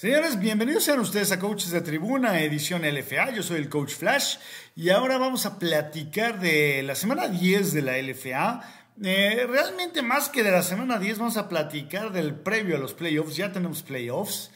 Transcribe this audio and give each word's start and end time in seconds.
Señores, 0.00 0.38
bienvenidos 0.38 0.84
sean 0.84 0.98
ustedes 1.00 1.30
a 1.30 1.38
Coaches 1.38 1.72
de 1.72 1.82
Tribuna, 1.82 2.40
edición 2.40 2.90
LFA. 2.90 3.32
Yo 3.32 3.42
soy 3.42 3.58
el 3.58 3.68
Coach 3.68 3.92
Flash 3.92 4.38
y 4.74 4.88
ahora 4.88 5.18
vamos 5.18 5.44
a 5.44 5.58
platicar 5.58 6.40
de 6.40 6.82
la 6.82 6.94
semana 6.94 7.28
10 7.28 7.74
de 7.74 7.82
la 7.82 7.98
LFA. 7.98 8.62
Eh, 9.02 9.46
realmente 9.46 10.00
más 10.00 10.30
que 10.30 10.42
de 10.42 10.52
la 10.52 10.62
semana 10.62 10.98
10 10.98 11.18
vamos 11.18 11.36
a 11.36 11.50
platicar 11.50 12.12
del 12.12 12.34
previo 12.34 12.76
a 12.76 12.78
los 12.78 12.94
playoffs. 12.94 13.36
Ya 13.36 13.52
tenemos 13.52 13.82
playoffs. 13.82 14.50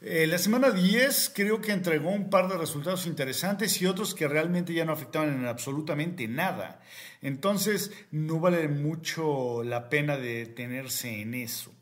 Eh, 0.00 0.26
la 0.26 0.38
semana 0.38 0.72
10 0.72 1.34
creo 1.36 1.60
que 1.60 1.70
entregó 1.70 2.10
un 2.10 2.28
par 2.28 2.48
de 2.48 2.58
resultados 2.58 3.06
interesantes 3.06 3.80
y 3.80 3.86
otros 3.86 4.12
que 4.12 4.26
realmente 4.26 4.74
ya 4.74 4.84
no 4.84 4.92
afectaban 4.92 5.32
en 5.32 5.46
absolutamente 5.46 6.26
nada. 6.26 6.80
Entonces 7.22 7.92
no 8.10 8.40
vale 8.40 8.66
mucho 8.66 9.62
la 9.62 9.88
pena 9.88 10.16
detenerse 10.16 11.20
en 11.20 11.34
eso. 11.34 11.72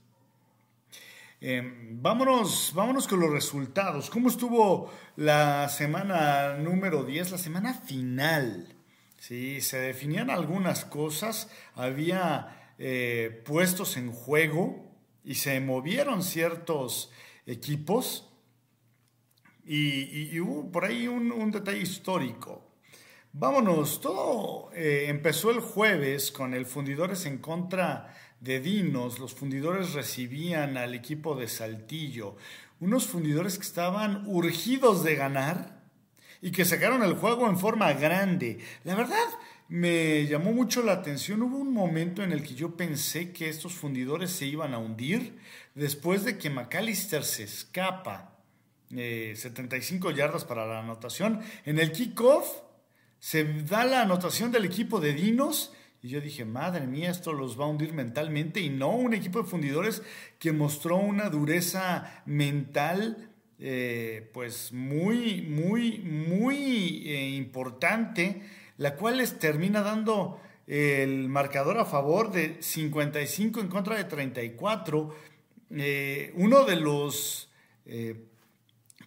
Em, 1.40 2.02
vámonos, 2.02 2.72
vámonos 2.74 3.06
con 3.06 3.20
los 3.20 3.30
resultados. 3.30 4.10
¿Cómo 4.10 4.28
estuvo 4.28 4.90
la 5.14 5.68
semana 5.68 6.56
número 6.56 7.04
10, 7.04 7.30
la 7.30 7.38
semana 7.38 7.74
final? 7.74 8.74
Sí, 9.18 9.60
se 9.60 9.78
definían 9.78 10.30
algunas 10.30 10.84
cosas, 10.84 11.48
había 11.74 12.74
eh, 12.78 13.42
puestos 13.46 13.96
en 13.96 14.10
juego 14.10 14.92
y 15.22 15.36
se 15.36 15.60
movieron 15.60 16.24
ciertos 16.24 17.12
equipos. 17.46 18.24
Y, 19.64 20.40
hubo 20.40 20.72
por 20.72 20.86
ahí 20.86 21.06
un, 21.06 21.50
detalle 21.52 21.82
histórico. 21.82 22.64
Vámonos, 23.32 24.00
todo 24.00 24.70
eh, 24.72 25.06
empezó 25.08 25.50
el 25.50 25.60
jueves 25.60 26.32
con 26.32 26.54
el 26.54 26.66
Fundidores 26.66 27.26
en 27.26 27.38
contra 27.38 28.14
de 28.40 28.60
Dinos, 28.60 29.18
los 29.18 29.34
fundidores 29.34 29.94
recibían 29.94 30.76
al 30.76 30.94
equipo 30.94 31.34
de 31.34 31.48
Saltillo, 31.48 32.36
unos 32.80 33.06
fundidores 33.06 33.56
que 33.58 33.64
estaban 33.64 34.24
urgidos 34.26 35.02
de 35.02 35.16
ganar 35.16 35.82
y 36.40 36.52
que 36.52 36.64
sacaron 36.64 37.02
el 37.02 37.14
juego 37.14 37.48
en 37.48 37.58
forma 37.58 37.92
grande. 37.94 38.58
La 38.84 38.94
verdad, 38.94 39.26
me 39.68 40.26
llamó 40.26 40.52
mucho 40.52 40.82
la 40.82 40.92
atención. 40.92 41.42
Hubo 41.42 41.58
un 41.58 41.72
momento 41.72 42.22
en 42.22 42.32
el 42.32 42.42
que 42.42 42.54
yo 42.54 42.76
pensé 42.76 43.32
que 43.32 43.48
estos 43.48 43.74
fundidores 43.74 44.30
se 44.30 44.46
iban 44.46 44.72
a 44.72 44.78
hundir 44.78 45.38
después 45.74 46.24
de 46.24 46.38
que 46.38 46.50
McAllister 46.50 47.24
se 47.24 47.44
escapa. 47.44 48.34
75 48.90 50.10
eh, 50.10 50.14
yardas 50.14 50.44
para 50.44 50.66
la 50.66 50.80
anotación. 50.80 51.40
En 51.66 51.78
el 51.78 51.92
kickoff 51.92 52.62
se 53.18 53.44
da 53.64 53.84
la 53.84 54.02
anotación 54.02 54.50
del 54.50 54.64
equipo 54.64 55.00
de 55.00 55.12
Dinos 55.12 55.72
yo 56.08 56.20
dije, 56.20 56.44
madre 56.44 56.86
mía, 56.86 57.10
esto 57.10 57.32
los 57.32 57.58
va 57.58 57.64
a 57.64 57.68
hundir 57.68 57.92
mentalmente. 57.92 58.60
Y 58.60 58.70
no, 58.70 58.90
un 58.90 59.14
equipo 59.14 59.42
de 59.42 59.48
fundidores 59.48 60.02
que 60.38 60.52
mostró 60.52 60.96
una 60.96 61.28
dureza 61.28 62.22
mental, 62.26 63.30
eh, 63.58 64.30
pues 64.32 64.72
muy, 64.72 65.42
muy, 65.42 65.98
muy 65.98 67.08
eh, 67.08 67.30
importante, 67.30 68.42
la 68.76 68.96
cual 68.96 69.18
les 69.18 69.38
termina 69.38 69.82
dando 69.82 70.40
el 70.66 71.28
marcador 71.28 71.78
a 71.78 71.84
favor 71.84 72.30
de 72.32 72.62
55 72.62 73.60
en 73.60 73.68
contra 73.68 73.96
de 73.96 74.04
34. 74.04 75.14
Eh, 75.70 76.32
uno 76.36 76.64
de 76.64 76.76
los 76.76 77.50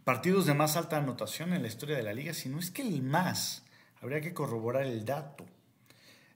partidos 0.03 0.47
de 0.47 0.55
más 0.55 0.75
alta 0.75 0.97
anotación 0.97 1.53
en 1.53 1.61
la 1.61 1.67
historia 1.67 1.95
de 1.95 2.03
la 2.03 2.13
liga, 2.13 2.33
si 2.33 2.49
no 2.49 2.59
es 2.59 2.71
que 2.71 2.81
el 2.81 3.01
más. 3.03 3.63
Habría 4.01 4.21
que 4.21 4.33
corroborar 4.33 4.87
el 4.87 5.05
dato. 5.05 5.45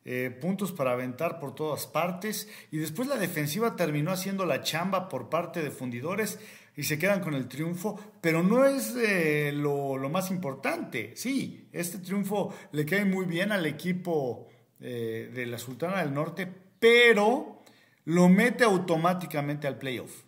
Eh, 0.08 0.30
puntos 0.30 0.72
para 0.72 0.92
aventar 0.92 1.40
por 1.40 1.56
todas 1.56 1.88
partes 1.88 2.48
y 2.70 2.78
después 2.78 3.08
la 3.08 3.18
defensiva 3.18 3.76
terminó 3.76 4.12
haciendo 4.12 4.46
la 4.46 4.62
chamba 4.62 5.10
por 5.10 5.30
parte 5.30 5.64
de 5.64 5.72
fundidores 5.72 6.38
y 6.78 6.84
se 6.84 7.00
quedan 7.00 7.22
con 7.22 7.34
el 7.34 7.48
triunfo, 7.48 8.00
pero 8.22 8.44
no 8.44 8.66
es 8.66 8.96
eh, 8.98 9.52
lo, 9.52 9.98
más 10.10 10.30
importante. 10.30 11.14
Sí, 11.16 11.70
este 11.72 11.98
triunfo 11.98 12.54
le 12.72 12.86
cae 12.86 13.04
muy 13.04 13.26
bien 13.26 13.52
al 13.52 13.66
equipo 13.66 14.48
eh, 14.80 15.32
de 15.34 15.48
la 15.48 15.58
Sultana 15.58 16.04
del 16.04 16.14
Norte, 16.14 16.48
pero 16.80 17.64
lo 18.04 18.30
mete 18.30 18.64
automáticamente 18.64 19.66
al 19.66 19.80
playoff. 19.80 20.22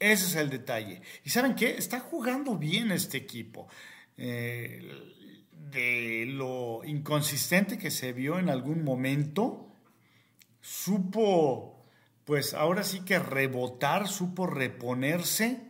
Ese 0.00 0.26
es 0.26 0.34
el 0.34 0.50
detalle. 0.50 1.02
¿Y 1.24 1.30
saben 1.30 1.54
qué? 1.54 1.76
Está 1.76 2.00
jugando 2.00 2.56
bien 2.56 2.90
este 2.90 3.18
equipo 3.18 3.68
de 5.70 6.26
lo 6.26 6.82
inconsistente 6.84 7.78
que 7.78 7.90
se 7.90 8.12
vio 8.12 8.38
en 8.38 8.48
algún 8.48 8.84
momento, 8.84 9.68
supo, 10.60 11.84
pues 12.24 12.54
ahora 12.54 12.82
sí 12.82 13.00
que 13.00 13.18
rebotar, 13.18 14.08
supo 14.08 14.46
reponerse 14.46 15.60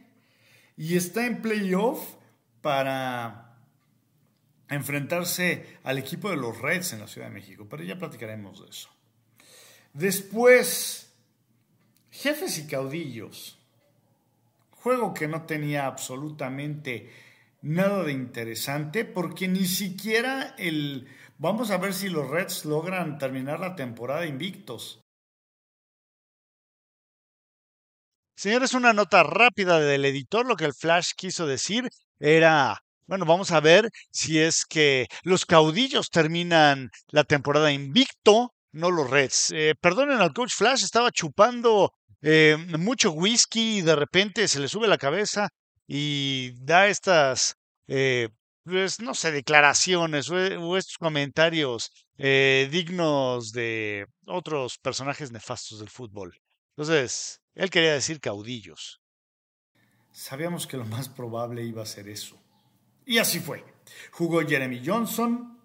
y 0.77 0.97
está 0.97 1.27
en 1.27 1.43
playoff 1.43 2.15
para 2.63 3.57
enfrentarse 4.69 5.79
al 5.83 5.99
equipo 5.99 6.31
de 6.31 6.37
los 6.37 6.59
Reds 6.61 6.93
en 6.93 7.01
la 7.01 7.09
Ciudad 7.09 7.29
de 7.29 7.35
México, 7.35 7.67
pero 7.69 7.83
ya 7.83 7.99
platicaremos 7.99 8.63
de 8.63 8.71
eso. 8.71 8.89
Después, 9.93 11.13
jefes 12.11 12.59
y 12.59 12.67
caudillos, 12.67 13.59
juego 14.71 15.13
que 15.13 15.29
no 15.29 15.43
tenía 15.43 15.87
absolutamente 15.87 17.11
nada 17.63 18.05
de 18.05 18.13
interesante 18.13 19.05
porque 19.05 19.49
ni 19.49 19.67
siquiera 19.67 20.55
el... 20.59 21.09
Vamos 21.39 21.71
a 21.71 21.79
ver 21.79 21.95
si 21.95 22.09
los 22.09 22.29
Reds 22.29 22.65
logran 22.67 23.19
terminar 23.19 23.61
la 23.61 23.75
temporada 23.75 24.27
invictos. 24.27 25.01
Señores, 28.37 28.75
una 28.75 28.93
nota 28.93 29.23
rápida 29.23 29.81
del 29.81 30.05
editor. 30.05 30.47
Lo 30.47 30.57
que 30.57 30.65
el 30.65 30.75
Flash 30.75 31.13
quiso 31.17 31.47
decir 31.47 31.89
era, 32.19 32.83
bueno, 33.07 33.25
vamos 33.25 33.53
a 33.53 33.61
ver 33.61 33.91
si 34.11 34.39
es 34.39 34.65
que 34.65 35.09
los 35.23 35.47
caudillos 35.47 36.11
terminan 36.11 36.91
la 37.09 37.25
temporada 37.25 37.73
invicto, 37.73 38.55
no 38.73 38.91
los 38.91 39.11
Reds. 39.11 39.53
Eh, 39.53 39.75
perdonen 39.81 40.21
al 40.21 40.33
coach 40.33 40.53
Flash, 40.55 40.85
estaba 40.85 41.11
chupando 41.11 41.93
eh, 42.23 42.57
mucho 42.79 43.13
whisky 43.13 43.79
y 43.79 43.83
de 43.83 43.97
repente 43.97 44.47
se 44.47 44.61
le 44.61 44.69
sube 44.69 44.89
la 44.89 44.99
cabeza 44.99 45.49
y 45.93 46.53
da 46.61 46.87
estas, 46.87 47.57
eh, 47.89 48.29
pues, 48.63 49.01
no 49.01 49.13
sé, 49.13 49.33
declaraciones 49.33 50.31
o, 50.31 50.77
estos 50.77 50.99
comentarios 50.99 51.91
eh, 52.17 52.69
dignos 52.71 53.51
de 53.51 54.07
otros 54.29 54.79
personajes 54.79 55.33
nefastos 55.33 55.81
del 55.81 55.89
fútbol. 55.89 56.39
Entonces, 56.77 57.41
él 57.57 57.71
quería 57.71 57.93
decir 57.93 58.21
caudillos. 58.21 59.01
Sabíamos 60.13 60.69
que 60.69 60.77
lo 60.77 60.85
más 60.85 61.09
probable 61.09 61.65
iba 61.65 61.83
a 61.83 61.87
ser 61.87 62.09
eso. 62.09 62.41
Y 63.05 63.19
así 63.19 63.41
fue. 63.41 63.65
Jugó 64.13 64.47
Jeremy 64.47 64.81
Johnson 64.87 65.59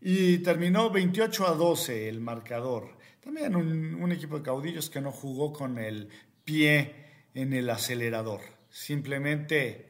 y 0.00 0.38
terminó 0.38 0.90
28 0.90 1.44
a 1.44 1.54
12 1.54 2.08
el 2.08 2.20
marcador. 2.20 2.96
También 3.20 3.56
un 3.56 4.12
equipo 4.12 4.36
de 4.36 4.44
caudillos 4.44 4.88
que 4.88 5.00
no 5.00 5.10
jugó 5.10 5.52
con 5.52 5.76
el 5.78 6.08
pie 6.44 7.30
en 7.34 7.52
el 7.52 7.68
acelerador 7.68 8.55
simplemente 8.76 9.86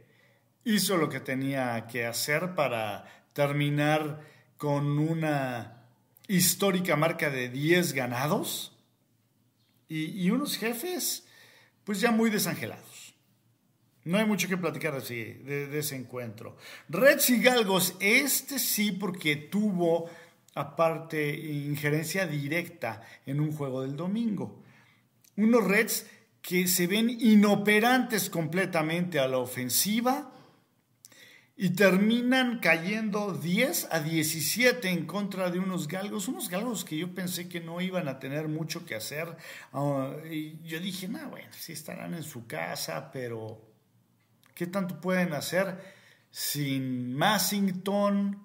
hizo 0.65 0.97
lo 0.97 1.09
que 1.09 1.19
tenía 1.19 1.89
que 1.89 2.07
hacer 2.07 2.55
para 2.55 3.27
terminar 3.33 4.21
con 4.59 5.01
una 5.01 5.83
histórica 6.29 6.95
marca 6.95 7.29
de 7.29 7.49
10 7.49 7.95
ganados 7.95 8.79
y, 9.89 10.31
unos 10.31 10.57
jefes 10.57 11.27
pues 11.83 12.01
ya 12.01 12.13
muy 12.13 12.31
desangelados. 12.31 13.15
No 14.05 14.19
hay 14.19 14.25
mucho 14.25 14.49
que 14.49 14.57
platicar 14.57 15.03
de, 15.03 15.79
ese 15.79 15.97
encuentro. 15.97 16.57
Reds 16.89 17.31
y 17.31 17.43
Galgos, 17.43 17.97
este 17.99 18.61
sí 18.61 18.93
porque 18.93 19.35
tuvo 19.35 20.09
aparte 20.55 21.35
injerencia 21.35 22.25
directa 22.27 23.03
en 23.27 23.41
un 23.41 23.51
juego 23.51 23.83
del 23.83 23.97
domingo. 23.97 24.63
Unos 25.37 25.65
Reds 25.65 26.07
que 26.47 26.69
se 26.69 26.87
ven 26.87 27.11
inoperantes 27.11 28.31
completamente 28.31 29.19
a 29.19 29.27
la 29.27 29.39
ofensiva 29.39 30.31
y 31.57 31.71
terminan 31.71 32.61
cayendo 32.61 33.33
10 33.33 33.89
a 33.91 33.99
17 33.99 34.89
en 34.89 35.07
contra 35.07 35.51
de 35.51 35.59
unos 35.59 35.89
galgos, 35.89 36.29
unos 36.29 36.49
galgos 36.49 36.85
que 36.85 36.99
yo 36.99 37.13
pensé 37.13 37.49
que 37.49 37.59
no 37.59 37.81
iban 37.81 38.07
a 38.07 38.21
tener 38.21 38.47
mucho 38.47 38.87
que 38.87 38.95
hacer. 38.95 39.37
Ah, 39.73 40.13
y 40.31 40.63
yo 40.63 40.79
dije, 40.79 41.09
no, 41.09 41.31
bueno, 41.31 41.49
sí 41.51 41.73
estarán 41.73 42.15
en 42.15 42.23
su 42.23 42.47
casa, 42.47 43.11
pero 43.11 43.61
¿qué 44.55 44.69
tanto 44.69 45.01
pueden 45.01 45.33
hacer 45.33 45.77
sin 46.31 47.13
Massington? 47.13 48.41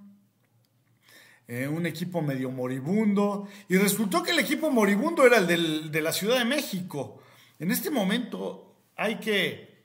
Eh, 1.47 1.67
un 1.67 1.85
equipo 1.85 2.23
medio 2.23 2.49
moribundo. 2.49 3.47
Y 3.69 3.77
resultó 3.77 4.23
que 4.23 4.31
el 4.31 4.39
equipo 4.39 4.71
moribundo 4.71 5.23
era 5.23 5.37
el 5.37 5.91
de 5.91 6.01
la 6.01 6.13
Ciudad 6.13 6.39
de 6.39 6.45
México. 6.45 7.20
En 7.61 7.69
este 7.69 7.91
momento 7.91 8.75
hay 8.95 9.19
que, 9.19 9.83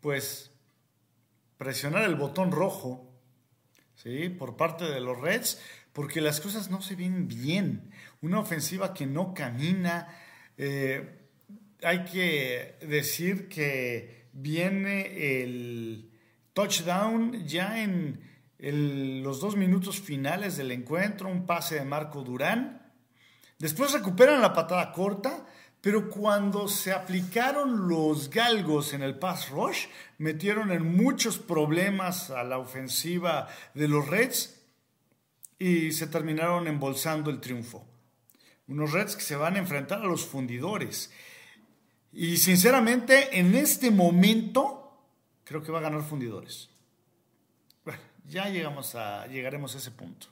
pues, 0.00 0.52
presionar 1.58 2.04
el 2.04 2.14
botón 2.14 2.52
rojo, 2.52 3.12
¿sí? 3.96 4.28
Por 4.28 4.56
parte 4.56 4.84
de 4.84 5.00
los 5.00 5.20
Reds, 5.20 5.60
porque 5.92 6.20
las 6.20 6.40
cosas 6.40 6.70
no 6.70 6.80
se 6.80 6.94
ven 6.94 7.26
bien. 7.26 7.90
Una 8.20 8.38
ofensiva 8.38 8.94
que 8.94 9.04
no 9.04 9.34
camina. 9.34 10.16
Eh, 10.56 11.26
hay 11.82 12.04
que 12.04 12.78
decir 12.82 13.48
que 13.48 14.28
viene 14.32 15.42
el 15.42 16.12
touchdown 16.52 17.48
ya 17.48 17.82
en 17.82 18.20
los 19.24 19.40
dos 19.40 19.56
minutos 19.56 20.00
finales 20.00 20.56
del 20.56 20.70
encuentro, 20.70 21.28
un 21.28 21.46
pase 21.46 21.74
de 21.74 21.84
Marco 21.84 22.22
Durán. 22.22 22.92
Después 23.58 23.92
recuperan 23.92 24.40
la 24.40 24.52
patada 24.52 24.92
corta, 24.92 25.46
pero 25.84 26.08
cuando 26.08 26.66
se 26.66 26.92
aplicaron 26.92 27.88
los 27.88 28.30
galgos 28.30 28.94
en 28.94 29.02
el 29.02 29.18
pass 29.18 29.50
rush, 29.50 29.84
metieron 30.16 30.72
en 30.72 30.96
muchos 30.96 31.36
problemas 31.36 32.30
a 32.30 32.42
la 32.42 32.56
ofensiva 32.56 33.48
de 33.74 33.86
los 33.86 34.08
Reds 34.08 34.62
y 35.58 35.92
se 35.92 36.06
terminaron 36.06 36.68
embolsando 36.68 37.30
el 37.30 37.38
triunfo. 37.38 37.86
Unos 38.66 38.92
Reds 38.92 39.14
que 39.14 39.20
se 39.20 39.36
van 39.36 39.56
a 39.56 39.58
enfrentar 39.58 40.00
a 40.00 40.06
los 40.06 40.24
fundidores. 40.24 41.12
Y 42.14 42.38
sinceramente, 42.38 43.38
en 43.38 43.54
este 43.54 43.90
momento, 43.90 44.90
creo 45.44 45.62
que 45.62 45.70
va 45.70 45.80
a 45.80 45.82
ganar 45.82 46.02
fundidores. 46.02 46.70
Bueno, 47.84 48.00
ya 48.26 48.48
llegamos 48.48 48.94
a, 48.94 49.26
llegaremos 49.26 49.74
a 49.74 49.78
ese 49.78 49.90
punto. 49.90 50.28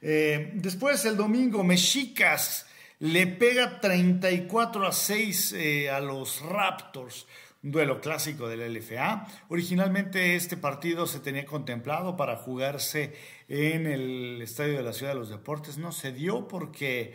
Eh, 0.00 0.52
después, 0.54 1.04
el 1.06 1.16
domingo, 1.16 1.64
Mexicas 1.64 2.66
le 3.00 3.26
pega 3.26 3.80
34 3.80 4.86
a 4.86 4.92
6 4.92 5.52
eh, 5.54 5.90
a 5.90 6.00
los 6.00 6.42
Raptors. 6.42 7.26
Un 7.62 7.72
duelo 7.72 8.00
clásico 8.00 8.48
del 8.48 8.74
LFA. 8.74 9.26
Originalmente 9.48 10.34
este 10.34 10.56
partido 10.56 11.06
se 11.06 11.20
tenía 11.20 11.44
contemplado 11.44 12.16
para 12.16 12.36
jugarse 12.36 13.14
en 13.48 13.86
el 13.86 14.40
Estadio 14.40 14.76
de 14.76 14.82
la 14.82 14.92
Ciudad 14.92 15.12
de 15.12 15.18
los 15.18 15.28
Deportes. 15.30 15.76
No 15.76 15.92
se 15.92 16.12
dio 16.12 16.48
porque 16.48 17.14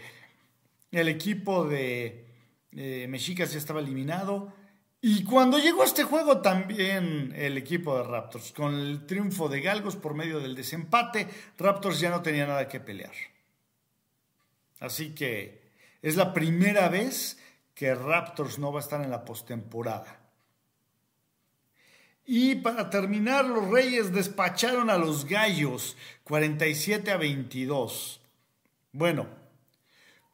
el 0.92 1.08
equipo 1.08 1.66
de 1.66 2.26
eh, 2.74 3.08
Mexicas 3.10 3.54
ya 3.54 3.58
estaba 3.58 3.80
eliminado. 3.80 4.54
Y 5.02 5.24
cuando 5.24 5.60
llegó 5.60 5.84
este 5.84 6.04
juego 6.04 6.42
también 6.42 7.32
el 7.36 7.58
equipo 7.58 7.96
de 7.98 8.04
Raptors, 8.04 8.52
con 8.54 8.74
el 8.74 9.06
triunfo 9.06 9.50
de 9.50 9.62
Galgos 9.62 9.96
por 9.96 10.16
medio 10.16 10.40
del 10.40 10.56
desempate, 10.56 11.28
Raptors 11.60 12.00
ya 12.00 12.10
no 12.10 12.24
tenía 12.24 12.48
nada 12.48 12.68
que 12.68 12.80
pelear. 12.80 13.14
Así 14.80 15.14
que 15.14 15.65
es 16.06 16.16
la 16.16 16.34
primera 16.34 16.88
vez 16.90 17.38
que 17.74 17.94
Raptors 17.94 18.60
no 18.60 18.72
va 18.72 18.80
a 18.80 18.84
estar 18.84 19.02
en 19.02 19.12
la 19.12 19.26
postemporada. 19.26 20.20
Y 22.26 22.56
para 22.56 22.90
terminar, 22.90 23.46
los 23.46 23.70
Reyes 23.70 24.14
despacharon 24.14 24.90
a 24.90 24.98
los 24.98 25.26
Gallos 25.26 25.98
47 26.24 27.12
a 27.12 27.18
22. 27.18 28.22
Bueno, 28.94 29.28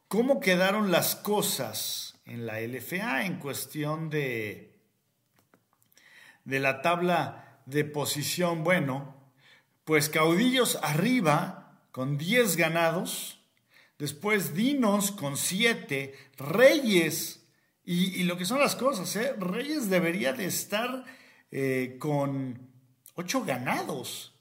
¿cómo 0.08 0.40
quedaron 0.40 0.92
las 0.92 1.16
cosas? 1.16 2.12
en 2.32 2.46
la 2.46 2.62
LFA 2.62 3.26
en 3.26 3.40
cuestión 3.40 4.10
de, 4.10 4.74
de 6.46 6.60
la 6.60 6.82
tabla 6.82 7.60
de 7.66 7.84
posición. 7.84 8.64
Bueno, 8.64 9.16
pues 9.84 10.10
caudillos 10.10 10.80
arriba 10.82 11.82
con 11.92 12.18
10 12.18 12.56
ganados, 12.56 13.41
después 14.02 14.56
Dinos 14.56 15.12
con 15.12 15.38
7, 15.38 16.16
Reyes, 16.38 17.46
y, 17.84 18.24
lo 18.24 18.36
que 18.36 18.46
son 18.46 18.60
las 18.60 18.76
cosas, 18.76 19.16
¿eh? 19.16 19.34
Reyes 19.38 19.92
debería 19.92 20.34
de 20.34 20.46
estar 20.46 21.06
eh, 21.52 21.98
con 22.00 22.68
8 23.14 23.46
ganados, 23.46 24.34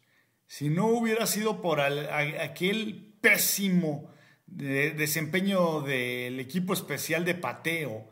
si 0.47 0.71
no 0.71 0.87
hubiera 0.87 1.27
sido 1.27 1.61
por 1.61 1.81
aquel 1.81 3.15
pésimo 3.21 4.11
de 4.47 4.93
desempeño 4.93 5.83
del 5.83 6.41
equipo 6.41 6.73
especial 6.73 7.27
de 7.27 7.35
pateo 7.35 8.09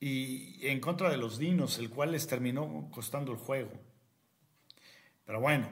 y 0.00 0.66
en 0.66 0.80
contra 0.80 1.08
de 1.08 1.16
los 1.16 1.38
Dinos, 1.38 1.78
el 1.78 1.88
cual 1.88 2.12
les 2.12 2.26
terminó 2.26 2.90
costando 2.92 3.32
el 3.32 3.38
juego. 3.38 3.72
Pero 5.24 5.40
bueno, 5.40 5.70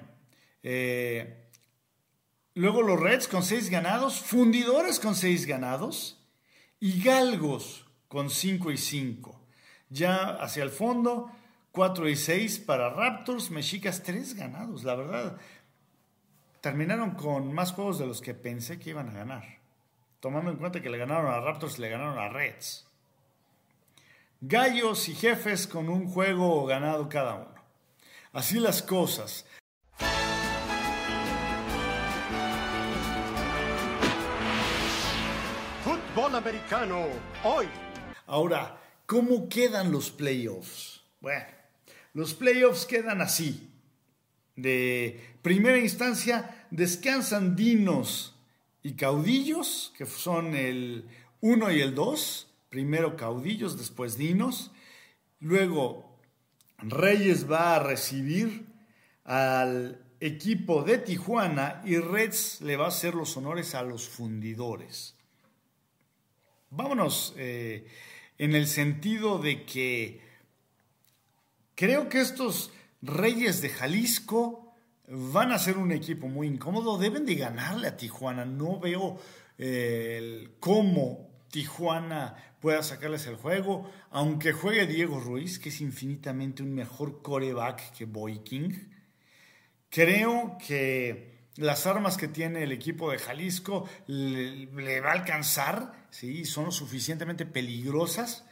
eh, 0.63 1.40
luego 2.55 2.83
los 2.83 2.99
Reds 2.99 3.29
con 3.29 3.43
seis 3.43 3.71
ganados, 3.71 4.21
Fundidores 4.21 5.01
con 5.01 5.15
seis 5.15 5.47
ganados 5.47 6.19
y 6.79 7.03
Galgos 7.03 7.87
con 8.09 8.31
cinco 8.31 8.71
y 8.71 8.77
cinco. 8.77 9.41
Ya 9.89 10.37
hacia 10.41 10.63
el 10.63 10.71
fondo, 10.71 11.31
4 11.73 12.09
y 12.09 12.17
6 12.17 12.61
para 12.61 12.91
Raptors, 12.91 13.51
Mexicas 13.51 14.03
tres 14.05 14.35
ganados, 14.35 14.85
la 14.85 14.95
verdad. 14.95 15.37
Terminaron 16.61 17.13
con 17.13 17.53
más 17.53 17.73
juegos 17.73 17.99
de 17.99 18.07
los 18.07 18.21
que 18.21 18.35
pensé 18.35 18.79
que 18.79 18.91
iban 18.91 19.09
a 19.09 19.13
ganar 19.13 19.61
tomando 20.21 20.51
en 20.51 20.59
cuenta 20.59 20.81
que 20.81 20.91
le 20.91 20.99
ganaron 20.99 21.33
a 21.33 21.41
Raptors 21.41 21.79
y 21.79 21.83
le 21.83 21.89
ganaron 21.89 22.19
a 22.19 22.29
Reds. 22.29 22.87
Gallos 24.43 25.09
y 25.09 25.15
jefes 25.15 25.67
con 25.67 25.89
un 25.89 26.09
juego 26.09 26.65
ganado 26.67 27.09
cada 27.09 27.35
uno. 27.35 27.65
Así 28.33 28.61
las 28.61 28.83
cosas. 28.83 29.47
Fútbol 36.21 36.35
americano, 36.35 37.07
hoy. 37.45 37.67
Ahora, 38.27 38.79
¿cómo 39.07 39.49
quedan 39.49 39.91
los 39.91 40.11
playoffs? 40.11 41.01
Bueno, 41.19 41.47
los 42.13 42.35
playoffs 42.35 42.85
quedan 42.85 43.23
así. 43.23 43.71
De 44.55 45.19
primera 45.41 45.79
instancia, 45.79 46.67
descansan 46.71 47.57
Dinos 47.57 48.35
y 48.83 48.97
caudillos, 48.97 49.95
que 49.97 50.05
son 50.05 50.55
el 50.55 51.09
1 51.41 51.73
y 51.73 51.81
el 51.81 51.95
2, 51.95 52.49
primero 52.69 53.17
caudillos, 53.17 53.79
después 53.79 54.19
dinos, 54.19 54.73
luego 55.39 56.19
Reyes 56.77 57.51
va 57.51 57.77
a 57.77 57.83
recibir 57.83 58.67
al 59.25 60.05
equipo 60.21 60.83
de 60.83 60.99
Tijuana 60.99 61.81
y 61.83 61.97
Reds 61.97 62.61
le 62.61 62.77
va 62.77 62.85
a 62.85 62.89
hacer 62.89 63.15
los 63.15 63.39
honores 63.39 63.75
a 63.75 63.83
los 63.83 64.07
fundidores. 64.07 65.17
Vámonos 66.71 67.35
eh, 67.37 67.85
en 68.39 68.55
el 68.55 68.69
sentido 68.69 69.39
de 69.39 69.65
que 69.65 70.21
creo 71.75 72.09
que 72.09 72.21
estos 72.21 72.73
Reyes 73.03 73.61
de 73.61 73.71
Jalisco 73.71 74.73
van 75.09 75.51
a 75.51 75.59
ser 75.59 75.79
un 75.79 75.91
equipo 75.91 76.29
muy 76.29 76.47
incómodo, 76.47 76.97
deben 76.97 77.27
de 77.27 77.35
ganarle 77.35 77.89
a 77.89 77.97
Tijuana. 77.97 78.45
No 78.45 78.79
veo 78.79 79.19
eh, 79.59 80.49
cómo 80.61 81.29
Tijuana 81.51 82.37
pueda 82.61 82.85
sacarles 82.85 83.27
el 83.27 83.35
juego, 83.35 83.91
aunque 84.11 84.53
juegue 84.53 84.87
Diego 84.87 85.19
Ruiz, 85.19 85.59
que 85.59 85.71
es 85.71 85.81
infinitamente 85.81 86.63
un 86.63 86.73
mejor 86.73 87.21
coreback 87.21 87.93
que 87.97 88.05
Boy 88.05 88.43
Creo 89.89 90.57
que 90.65 91.30
las 91.57 91.87
armas 91.87 92.17
que 92.17 92.29
tiene 92.29 92.63
el 92.63 92.73
equipo 92.73 93.11
de 93.11 93.19
Jalisco 93.19 93.89
le, 94.07 95.01
va 95.01 95.11
a 95.11 95.13
alcanzar, 95.13 96.07
¿sí? 96.11 96.45
son 96.45 96.67
lo 96.67 96.71
suficientemente 96.71 97.47
peligrosas 97.47 98.47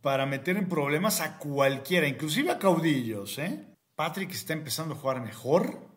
para 0.00 0.26
meter 0.26 0.56
en 0.56 0.68
problemas 0.68 1.20
a 1.20 1.38
cualquiera, 1.38 2.06
inclusive 2.06 2.50
a 2.50 2.58
caudillos. 2.58 3.38
¿eh? 3.38 3.66
Patrick 3.94 4.30
está 4.30 4.52
empezando 4.52 4.94
a 4.94 4.98
jugar 4.98 5.20
mejor, 5.20 5.88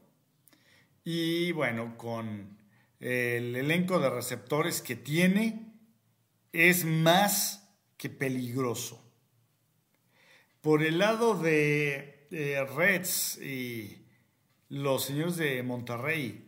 y 1.04 1.52
bueno, 1.54 1.98
con 1.98 2.58
el 3.00 3.56
elenco 3.56 4.00
de 4.00 4.10
receptores 4.10 4.82
que 4.82 4.96
tiene, 4.96 5.74
es 6.52 6.86
más 6.86 7.70
que 7.98 8.10
peligroso. 8.10 9.04
Por 10.62 10.84
el 10.84 11.00
lado 11.00 11.36
de 11.36 12.28
Reds 12.30 13.40
y 13.42 14.01
los 14.72 15.04
señores 15.04 15.36
de 15.36 15.62
Monterrey, 15.64 16.46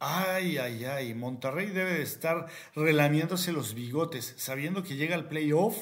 ay, 0.00 0.56
ay, 0.56 0.86
ay, 0.86 1.14
Monterrey 1.14 1.66
debe 1.66 1.92
de 1.92 2.02
estar 2.02 2.46
relamiéndose 2.74 3.52
los 3.52 3.74
bigotes, 3.74 4.34
sabiendo 4.38 4.82
que 4.82 4.96
llega 4.96 5.14
al 5.14 5.28
playoff 5.28 5.76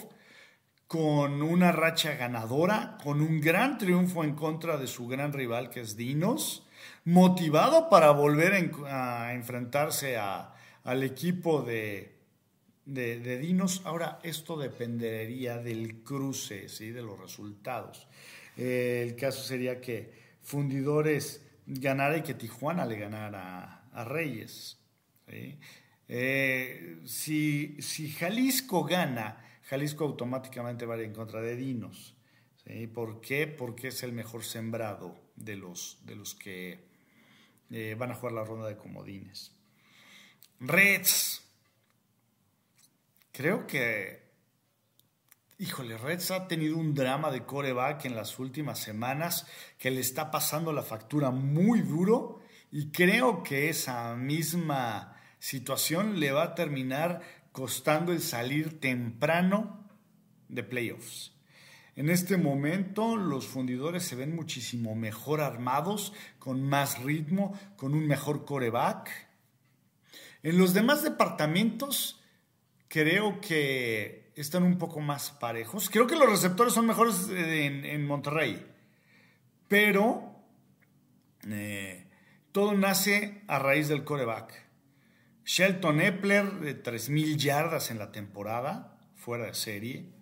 con 0.89 1.43
una 1.43 1.71
racha 1.71 2.15
ganadora, 2.17 2.99
con 3.05 3.21
un 3.21 3.41
gran 3.41 3.79
triunfo 3.79 4.25
en 4.25 4.35
contra 4.35 4.79
de 4.79 4.89
su 4.89 5.07
gran 5.07 5.33
rival 5.33 5.71
que 5.71 5.81
es 5.81 5.97
Dinos 5.97 6.65
motivado 7.05 7.89
para 7.89 8.11
volver 8.11 8.53
a 8.89 9.33
enfrentarse 9.33 10.17
al 10.19 11.03
equipo 11.05 11.63
de, 11.63 12.17
de, 12.85 13.39
Dinos. 13.39 13.83
Ahora, 13.85 14.19
esto 14.25 14.57
dependería 14.57 15.59
del 15.59 16.03
cruce, 16.03 16.69
¿sí? 16.69 16.91
de 16.91 17.03
los 17.03 17.19
resultados. 17.19 18.09
Eh, 18.57 19.05
el 19.07 19.15
caso 19.15 19.43
sería 19.43 19.81
que 19.81 20.27
Fundidores 20.47 21.46
ganara 21.67 22.17
y 22.17 22.23
que 22.23 22.35
Tijuana 22.35 22.87
le 22.87 22.99
ganara 22.99 23.89
a, 23.93 24.05
Reyes. 24.05 24.79
Eh, 26.09 27.01
si, 27.05 27.81
si, 27.81 28.11
Jalisco 28.11 28.85
gana, 28.85 29.45
Jalisco 29.65 30.05
automáticamente 30.05 30.87
va 30.87 30.95
a 30.95 30.99
ir 30.99 31.05
en 31.05 31.13
contra 31.13 31.41
de 31.41 31.57
Dinos. 31.57 32.17
¿Por 32.95 33.21
qué? 33.21 33.47
Porque 33.47 33.89
es 33.89 34.03
el 34.03 34.13
mejor 34.13 34.45
sembrado 34.45 35.17
de 35.37 35.57
los, 35.57 36.01
de 36.05 36.17
los 36.17 36.35
que 36.35 36.87
eh, 37.71 37.95
van 37.99 38.11
a 38.11 38.15
jugar 38.15 38.33
la 38.33 38.45
ronda 38.45 38.69
de 38.69 38.77
comodines. 38.77 39.53
Reds. 40.61 41.43
Creo 43.33 43.67
que 43.67 44.26
híjole, 45.59 45.97
Reds 45.97 46.31
ha 46.33 46.49
tenido 46.49 46.77
un 46.77 46.95
drama 46.95 47.31
de 47.31 47.45
coreback 47.45 48.05
en 48.05 48.15
las 48.15 48.39
últimas 48.39 48.79
semanas 48.79 49.47
que 49.79 49.91
le 49.91 50.01
está 50.01 50.31
pasando 50.31 50.73
la 50.73 50.83
factura 50.83 51.31
muy 51.31 51.81
duro 51.81 52.41
y 52.71 52.91
creo 52.91 53.43
que 53.43 53.71
esa 53.71 54.15
misma 54.17 55.17
situación 55.39 56.21
le 56.21 56.33
va 56.33 56.43
a 56.43 56.55
terminar 56.55 57.23
costando 57.53 58.13
el 58.13 58.21
salir 58.21 58.81
temprano 58.81 59.89
de 60.49 60.63
playoffs. 60.63 61.33
En 61.95 62.11
este 62.11 62.37
momento 62.37 63.17
los 63.17 63.47
fundidores 63.47 64.03
se 64.03 64.17
ven 64.17 64.37
muchísimo 64.37 64.95
mejor 64.95 65.41
armados, 65.41 66.13
con 66.39 66.63
más 66.63 67.03
ritmo, 67.03 67.59
con 67.77 67.95
un 67.95 68.07
mejor 68.07 68.45
coreback. 68.45 69.11
En 70.43 70.59
los 70.59 70.75
demás 70.75 71.03
departamentos 71.03 72.21
creo 72.89 73.41
que 73.41 74.26
están 74.37 74.63
un 74.63 74.79
poco 74.79 75.01
más 75.01 75.31
parejos. 75.31 75.89
Creo 75.91 76.07
que 76.07 76.15
los 76.15 76.29
receptores 76.29 76.75
son 76.75 76.87
mejores 76.87 77.29
en, 77.31 78.07
Monterrey, 78.07 78.65
pero 79.67 80.45
eh, 81.49 82.07
todo 82.53 82.75
nace 82.75 83.43
a 83.49 83.59
raíz 83.59 83.89
del 83.89 84.05
coreback. 84.05 84.67
Shelton 85.45 86.01
Epler 86.01 86.53
de 86.61 86.83
3.000 86.83 87.37
yardas 87.37 87.91
en 87.91 87.99
la 87.99 88.13
temporada, 88.13 88.99
fuera 89.15 89.47
de 89.47 89.55
serie. 89.55 90.13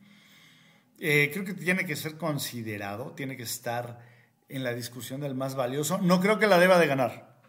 Eh, 1.00 1.30
creo 1.32 1.44
que 1.44 1.54
tiene 1.54 1.84
que 1.84 1.96
ser 1.96 2.16
considerado, 2.16 3.12
tiene 3.12 3.36
que 3.36 3.42
estar 3.42 4.00
en 4.48 4.62
la 4.62 4.74
discusión 4.74 5.20
del 5.20 5.34
más 5.34 5.56
valioso. 5.56 5.98
No 5.98 6.20
creo 6.20 6.38
que 6.38 6.46
la 6.46 6.58
deba 6.58 6.78
de 6.78 6.86
ganar. 6.86 7.40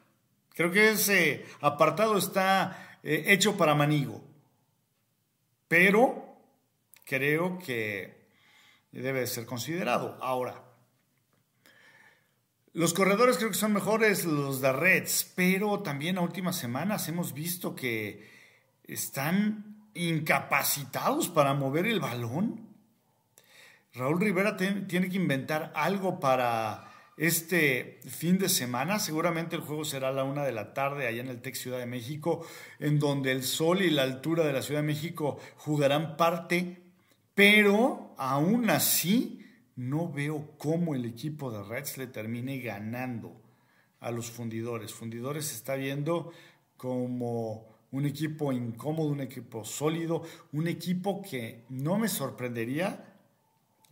Creo 0.56 0.72
que 0.72 0.92
ese 0.92 1.46
apartado 1.60 2.18
está 2.18 2.98
eh, 3.04 3.26
hecho 3.28 3.58
para 3.58 3.76
Manigo. 3.76 4.24
Pero 5.68 6.25
creo 7.06 7.58
que 7.60 8.28
debe 8.92 9.22
de 9.22 9.28
ser 9.28 9.46
considerado. 9.46 10.18
Ahora, 10.22 10.64
los 12.74 12.94
corredores 12.94 13.38
creo 13.38 13.50
que 13.50 13.56
son 13.56 13.74
mejores 13.74 14.26
los 14.26 14.60
de 14.60 14.74
Reds, 14.74 15.32
pero 15.36 15.80
también 15.80 16.18
a 16.18 16.22
últimas 16.22 16.58
semanas 16.58 17.08
hemos 17.08 17.34
visto 17.34 17.74
que 17.76 18.30
están 18.84 19.90
incapacitados 19.94 21.30
para 21.30 21.54
mover 21.54 21.86
el 21.86 22.02
balón. 22.02 22.68
Raúl 23.94 24.20
Rivera 24.20 24.58
tiene 24.58 25.10
que 25.10 25.16
inventar 25.16 25.72
algo 25.74 26.20
para 26.20 26.92
este 27.18 28.02
fin 28.10 28.38
de 28.38 28.50
semana. 28.50 29.00
Seguramente 29.00 29.56
el 29.56 29.62
juego 29.62 29.86
será 29.86 30.10
a 30.10 30.12
la 30.12 30.26
una 30.26 30.44
de 30.44 30.52
la 30.52 30.74
tarde 30.74 31.08
allá 31.08 31.22
en 31.22 31.30
el 31.30 31.42
Tec 31.42 31.56
Ciudad 31.56 31.80
de 31.80 31.86
México, 31.86 32.46
en 32.80 33.00
donde 33.00 33.32
el 33.32 33.44
sol 33.44 33.82
y 33.82 33.90
la 33.90 34.04
altura 34.04 34.44
de 34.44 34.52
la 34.54 34.62
Ciudad 34.62 34.82
de 34.82 34.88
México 34.88 35.40
jugarán 35.56 36.18
parte, 36.18 36.85
pero 37.36 38.16
aún 38.18 38.70
así 38.70 39.46
no 39.76 40.12
veo 40.12 40.58
cómo 40.58 40.96
el 40.96 41.06
equipo 41.06 41.52
de 41.52 41.62
Reds 41.62 41.98
le 41.98 42.08
termine 42.08 42.60
ganando 42.60 43.42
a 44.00 44.10
los 44.10 44.32
fundidores. 44.32 44.94
Fundidores 44.94 45.48
se 45.48 45.56
está 45.56 45.76
viendo 45.76 46.32
como 46.78 47.68
un 47.92 48.06
equipo 48.06 48.52
incómodo, 48.52 49.10
un 49.10 49.22
equipo 49.22 49.66
sólido, 49.66 50.24
un 50.54 50.68
equipo 50.68 51.22
que 51.22 51.66
no 51.70 51.98
me 51.98 52.08
sorprendería 52.08 53.14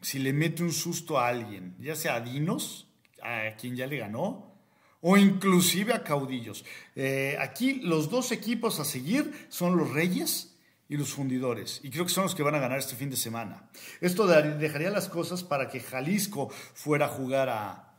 si 0.02 0.20
le 0.20 0.34
mete 0.34 0.64
un 0.64 0.72
susto 0.72 1.20
a 1.20 1.28
alguien, 1.28 1.76
ya 1.80 1.96
sea 1.96 2.16
a 2.16 2.22
Dinos, 2.22 2.88
a 3.22 3.56
quien 3.58 3.76
ya 3.76 3.88
le 3.88 3.98
ganó, 3.98 4.54
o 5.02 5.18
inclusive 5.18 5.94
a 5.94 6.04
Caudillos. 6.04 6.66
Eh, 6.96 7.38
aquí 7.40 7.76
los 7.76 8.10
dos 8.10 8.32
equipos 8.32 8.80
a 8.80 8.86
seguir 8.86 9.48
son 9.50 9.78
los 9.78 9.92
Reyes 9.92 10.53
y 10.90 10.98
los 10.98 11.14
Fundidores, 11.14 11.80
y 11.84 11.90
creo 11.90 12.06
que 12.06 12.12
son 12.12 12.24
los 12.24 12.36
que 12.36 12.44
van 12.44 12.56
a 12.56 12.60
ganar 12.60 12.78
este 12.78 12.96
fin 12.96 13.10
de 13.10 13.16
semana. 13.16 13.70
Esto 14.02 14.28
dejaría 14.28 14.90
las 14.90 15.10
cosas 15.10 15.44
para 15.44 15.70
que 15.70 15.80
Jalisco 15.80 16.50
fuera 16.50 17.06
a 17.06 17.10
jugar 17.10 17.50
a, 17.50 17.94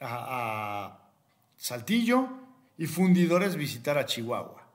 a 0.00 1.10
Saltillo 1.56 2.28
y 2.76 2.86
Fundidores 2.86 3.56
visitar 3.56 3.96
a 3.98 4.06
Chihuahua. 4.06 4.66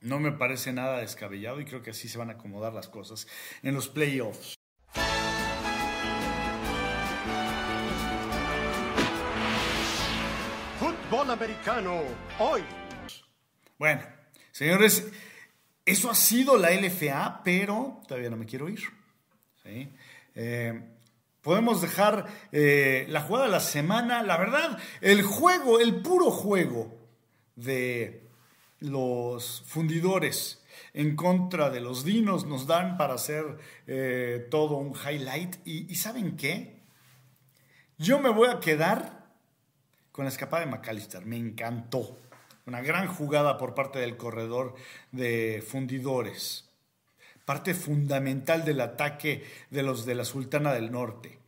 No 0.00 0.20
me 0.20 0.32
parece 0.32 0.72
nada 0.72 0.98
descabellado 0.98 1.60
y 1.60 1.64
creo 1.64 1.82
que 1.82 1.90
así 1.90 2.08
se 2.08 2.18
van 2.18 2.28
a 2.28 2.34
acomodar 2.34 2.74
las 2.74 2.88
cosas 2.88 3.26
en 3.62 3.74
los 3.74 3.88
playoffs. 3.88 4.54
Fútbol 10.78 11.30
americano, 11.30 12.02
hoy. 12.38 12.62
Bueno, 13.78 14.02
señores, 14.54 15.04
eso 15.84 16.10
ha 16.10 16.14
sido 16.14 16.56
la 16.56 16.70
LFA, 16.70 17.42
pero 17.44 18.00
todavía 18.06 18.30
no 18.30 18.36
me 18.36 18.46
quiero 18.46 18.68
ir. 18.68 18.80
Eh, 20.34 20.80
podemos 21.42 21.82
dejar 21.82 22.26
eh, 22.52 23.06
la 23.08 23.22
jugada 23.22 23.46
de 23.46 23.52
la 23.52 23.60
semana, 23.60 24.22
la 24.22 24.36
verdad, 24.36 24.78
el 25.00 25.22
juego, 25.22 25.80
el 25.80 26.02
puro 26.02 26.30
juego 26.30 26.96
de 27.56 28.22
los 28.78 29.62
fundidores 29.66 30.62
en 30.92 31.16
contra 31.16 31.70
de 31.70 31.80
los 31.80 32.04
dinos 32.04 32.46
nos 32.46 32.66
dan 32.66 32.96
para 32.96 33.14
hacer 33.14 33.58
eh, 33.86 34.46
todo 34.50 34.76
un 34.76 34.94
highlight. 34.94 35.56
Y, 35.66 35.92
¿saben 35.96 36.36
qué? 36.36 36.80
Yo 37.98 38.20
me 38.20 38.28
voy 38.28 38.48
a 38.48 38.60
quedar 38.60 39.24
con 40.12 40.24
la 40.24 40.30
escapada 40.30 40.64
de 40.64 40.70
McAllister. 40.70 41.26
Me 41.26 41.36
encantó. 41.36 42.20
Una 42.66 42.80
gran 42.80 43.06
jugada 43.08 43.58
por 43.58 43.74
parte 43.74 43.98
del 43.98 44.16
corredor 44.16 44.74
de 45.12 45.62
fundidores. 45.66 46.70
Parte 47.44 47.74
fundamental 47.74 48.64
del 48.64 48.80
ataque 48.80 49.44
de 49.70 49.82
los 49.82 50.06
de 50.06 50.14
la 50.14 50.24
Sultana 50.24 50.72
del 50.72 50.90
Norte. 50.90 51.38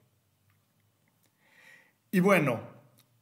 Y 2.11 2.21
bueno, 2.21 2.77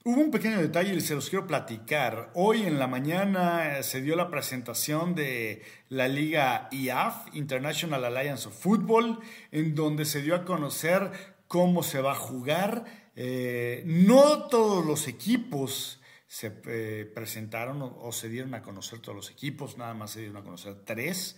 Hubo 0.07 0.21
un 0.21 0.31
pequeño 0.31 0.61
detalle 0.61 0.95
y 0.95 1.01
se 1.01 1.15
los 1.15 1.31
quiero 1.31 1.47
platicar. 1.47 2.31
Hoy 2.35 2.65
en 2.65 2.79
la 2.79 2.87
mañana 2.87 3.83
se 3.83 4.03
dio 4.03 4.17
la 4.17 4.29
presentación 4.29 5.15
de 5.15 5.63
la 5.89 6.09
liga 6.09 6.69
IAF, 6.71 7.35
International 7.35 8.05
Alliance 8.05 8.49
of 8.49 8.55
Football, 8.55 9.21
en 9.51 9.75
donde 9.75 10.05
se 10.05 10.21
dio 10.21 10.35
a 10.35 10.45
conocer 10.45 11.11
cómo 11.49 11.83
se 11.83 12.03
va 12.03 12.13
a 12.13 12.17
jugar. 12.17 12.85
Eh, 13.17 13.83
no 13.87 14.49
todos 14.49 14.85
los 14.85 15.09
equipos 15.09 16.03
se 16.27 16.61
eh, 16.67 17.11
presentaron 17.15 17.81
o, 17.83 18.13
se 18.13 18.29
dieron 18.29 18.55
a 18.55 18.63
conocer 18.63 19.01
todos 19.01 19.17
los 19.17 19.31
equipos, 19.31 19.79
nada 19.79 19.95
más 19.95 20.13
se 20.13 20.21
dieron 20.21 20.39
a 20.39 20.43
conocer 20.43 20.77
tres. 20.85 21.37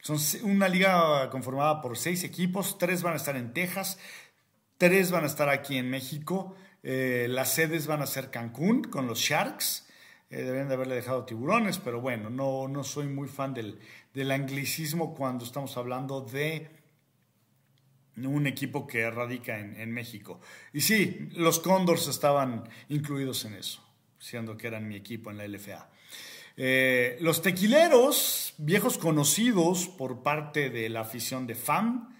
Son 0.00 0.18
una 0.42 0.68
liga 0.68 1.30
conformada 1.30 1.80
por 1.80 1.96
seis 1.96 2.24
equipos, 2.24 2.78
tres 2.78 3.02
van 3.02 3.14
a 3.14 3.16
estar 3.16 3.36
en 3.36 3.52
Texas, 3.52 3.98
tres 4.76 5.10
van 5.10 5.24
a 5.24 5.28
estar 5.28 5.48
aquí 5.48 5.78
en 5.78 5.88
México. 5.88 6.54
Eh, 6.82 7.26
las 7.30 7.54
sedes 7.54 7.86
van 7.86 8.02
a 8.02 8.06
ser 8.06 8.30
Cancún 8.30 8.84
con 8.84 9.06
los 9.06 9.20
Sharks. 9.20 9.88
Eh, 10.30 10.38
deberían 10.38 10.68
de 10.68 10.74
haberle 10.74 10.96
dejado 10.96 11.24
tiburones, 11.24 11.78
pero 11.78 12.00
bueno, 12.00 12.28
no, 12.28 12.66
no 12.66 12.82
soy 12.82 13.06
muy 13.06 13.28
fan 13.28 13.54
del, 13.54 13.78
anglicismo 14.32 15.14
cuando 15.14 15.44
estamos 15.44 15.76
hablando 15.76 16.22
de 16.22 16.70
un 18.16 18.46
equipo 18.46 18.86
que 18.86 19.08
radica 19.10 19.58
en, 19.58 19.92
México. 19.92 20.40
Y 20.72 20.80
sí, 20.80 21.28
los 21.34 21.60
Condors 21.60 22.08
estaban 22.08 22.68
incluidos 22.88 23.44
en 23.44 23.54
eso, 23.54 23.83
siendo 24.24 24.56
que 24.56 24.66
eran 24.68 24.88
mi 24.88 24.96
equipo 24.96 25.30
en 25.30 25.36
la 25.36 25.46
LFA. 25.46 25.90
Eh, 26.56 27.18
los 27.20 27.42
tequileros, 27.42 28.54
viejos 28.56 28.96
conocidos 28.96 29.86
por 29.86 30.22
parte 30.22 30.70
de 30.70 30.88
la 30.88 31.00
afición 31.00 31.46
de 31.46 31.54
FAM, 31.54 32.16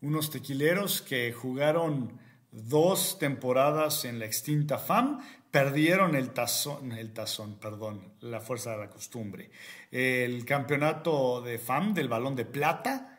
unos 0.00 0.30
tequileros 0.30 1.00
que 1.00 1.32
jugaron 1.32 2.18
dos 2.50 3.18
temporadas 3.20 4.04
en 4.04 4.18
la 4.18 4.26
extinta 4.26 4.78
FAM, 4.78 5.20
perdieron 5.52 6.16
el 6.16 6.30
tazón, 6.30 6.90
el 6.90 7.12
tazón, 7.12 7.60
perdón, 7.60 8.14
la 8.20 8.40
fuerza 8.40 8.72
de 8.72 8.78
la 8.78 8.90
costumbre, 8.90 9.50
el 9.92 10.44
campeonato 10.44 11.40
de 11.40 11.58
FAM 11.58 11.94
del 11.94 12.08
balón 12.08 12.34
de 12.34 12.46
plata 12.46 13.16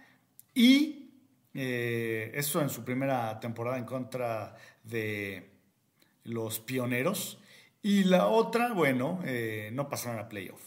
y 0.53 1.09
eh, 1.53 2.31
eso 2.33 2.61
en 2.61 2.69
su 2.69 2.83
primera 2.83 3.39
temporada 3.39 3.77
en 3.77 3.85
contra 3.85 4.57
de 4.83 5.51
los 6.25 6.59
pioneros 6.59 7.39
y 7.85 8.03
la 8.03 8.25
otra, 8.29 8.73
bueno, 8.73 9.21
eh, 9.25 9.69
no 9.71 9.87
pasaron 9.87 10.17
a 10.19 10.27
playoff. 10.27 10.59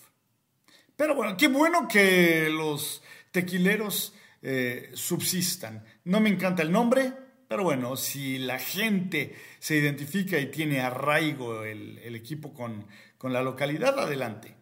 Pero 0.95 1.17
bueno, 1.17 1.37
qué 1.37 1.49
bueno 1.49 1.89
que 1.89 2.49
los 2.49 3.03
tequileros 3.33 4.15
eh, 4.41 4.93
subsistan. 4.95 5.85
No 6.05 6.21
me 6.21 6.29
encanta 6.29 6.63
el 6.63 6.71
nombre, 6.71 7.13
pero 7.49 7.65
bueno, 7.65 7.97
si 7.97 8.39
la 8.39 8.61
gente 8.61 9.35
se 9.59 9.79
identifica 9.79 10.39
y 10.39 10.53
tiene 10.53 10.81
arraigo 10.81 11.65
el, 11.65 12.15
equipo 12.15 12.55
con, 12.55 12.87
la 13.25 13.43
localidad, 13.43 13.99
adelante. 13.99 14.55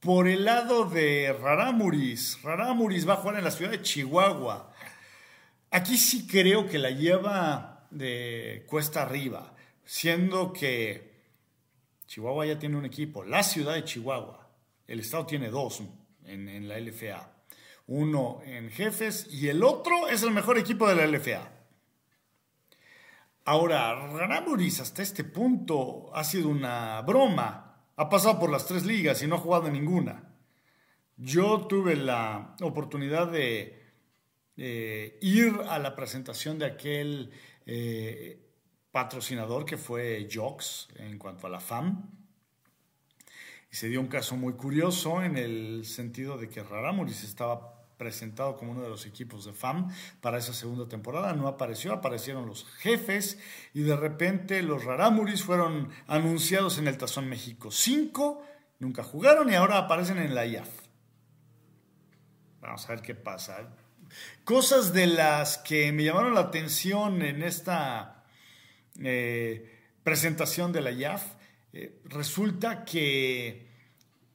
Por 0.00 0.28
el 0.28 0.44
lado 0.44 0.84
de 0.84 1.32
Raramuris, 1.32 2.42
Raramuris 2.42 3.08
va 3.08 3.14
a 3.14 3.16
jugar 3.16 3.38
en 3.38 3.44
la 3.44 3.50
ciudad 3.50 3.70
de 3.70 3.80
Chihuahua. 3.80 4.74
Aquí 5.70 5.96
sí 5.96 6.26
creo 6.26 6.68
que 6.68 6.78
la 6.78 6.90
lleva 6.90 7.86
de 7.90 8.66
cuesta 8.68 9.00
arriba, 9.00 9.54
siendo 9.86 10.52
que 10.52 11.07
Chihuahua 12.08 12.46
ya 12.46 12.58
tiene 12.58 12.76
un 12.78 12.86
equipo, 12.86 13.22
la 13.22 13.42
ciudad 13.42 13.74
de 13.74 13.84
Chihuahua, 13.84 14.50
el 14.86 15.00
estado 15.00 15.26
tiene 15.26 15.50
dos 15.50 15.82
en, 16.24 16.66
la 16.66 16.80
LFA. 16.80 17.30
uno 17.86 18.40
en 18.46 18.70
jefes 18.70 19.28
y 19.30 19.48
el 19.48 19.62
otro 19.62 20.08
es 20.08 20.22
el 20.22 20.30
mejor 20.30 20.56
equipo 20.56 20.88
de 20.88 20.94
la 20.94 21.06
LFA. 21.06 21.52
Ahora, 23.44 23.94
Raramuris 24.08 24.80
hasta 24.80 25.02
este 25.02 25.24
punto 25.24 26.10
ha 26.14 26.24
sido 26.24 26.48
una 26.48 27.02
broma. 27.02 27.76
Ha 27.96 28.08
pasado 28.08 28.38
por 28.38 28.50
las 28.50 28.66
tres 28.66 28.84
ligas 28.84 29.22
y 29.22 29.26
no 29.26 29.36
ha 29.36 29.40
jugado 29.40 29.66
en 29.66 29.74
ninguna. 29.74 30.34
Yo 31.16 31.66
tuve 31.66 31.94
la 31.96 32.56
oportunidad 32.62 33.30
de 33.30 33.82
ir 34.56 35.60
a 35.68 35.78
la 35.78 35.94
presentación 35.94 36.58
de 36.58 36.66
aquel 36.66 37.30
eh, 37.66 38.47
patrocinador 38.92 39.64
que 39.64 39.76
fue 39.76 40.28
Jox 40.32 40.88
en 40.96 41.18
cuanto 41.18 41.46
a 41.46 41.50
la 41.50 41.60
FAM. 41.60 42.10
Y 43.70 43.76
se 43.76 43.88
dio 43.88 44.00
un 44.00 44.08
caso 44.08 44.36
muy 44.36 44.54
curioso 44.54 45.22
en 45.22 45.36
el 45.36 45.84
sentido 45.84 46.38
de 46.38 46.48
que 46.48 46.62
Raramuris 46.62 47.22
estaba 47.24 47.78
presentado 47.98 48.56
como 48.56 48.72
uno 48.72 48.82
de 48.82 48.88
los 48.88 49.04
equipos 49.04 49.44
de 49.44 49.52
FAM 49.52 49.88
para 50.20 50.38
esa 50.38 50.54
segunda 50.54 50.88
temporada. 50.88 51.34
No 51.34 51.48
apareció, 51.48 51.92
aparecieron 51.92 52.46
los 52.46 52.64
jefes 52.78 53.38
y 53.74 53.82
de 53.82 53.96
repente 53.96 54.62
los 54.62 54.84
Raramuris 54.84 55.42
fueron 55.42 55.90
anunciados 56.06 56.78
en 56.78 56.88
el 56.88 56.96
Tazón 56.96 57.28
México 57.28 57.70
5, 57.70 58.42
nunca 58.78 59.02
jugaron 59.02 59.50
y 59.50 59.54
ahora 59.54 59.78
aparecen 59.78 60.18
en 60.18 60.34
la 60.34 60.46
IAF. 60.46 60.68
Vamos 62.60 62.86
a 62.86 62.92
ver 62.94 63.02
qué 63.02 63.14
pasa. 63.14 63.68
Cosas 64.44 64.92
de 64.92 65.06
las 65.06 65.58
que 65.58 65.92
me 65.92 66.04
llamaron 66.04 66.34
la 66.34 66.40
atención 66.40 67.20
en 67.22 67.42
esta 67.42 68.17
eh, 69.02 69.70
presentación 70.02 70.72
de 70.72 70.80
la 70.80 70.90
IAF, 70.90 71.22
eh, 71.72 72.00
resulta 72.04 72.84
que 72.84 73.66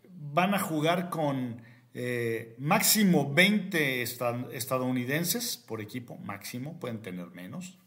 van 0.10 0.54
a 0.54 0.60
jugar 0.60 1.10
con 1.10 1.62
eh, 1.94 2.56
máximo 2.60 3.34
20 3.34 4.02
estadounidenses 4.02 5.58
por 5.58 5.82
equipo, 5.82 6.18
máximo, 6.18 6.80
pueden 6.80 7.02
tener 7.02 7.28
menos. 7.32 7.78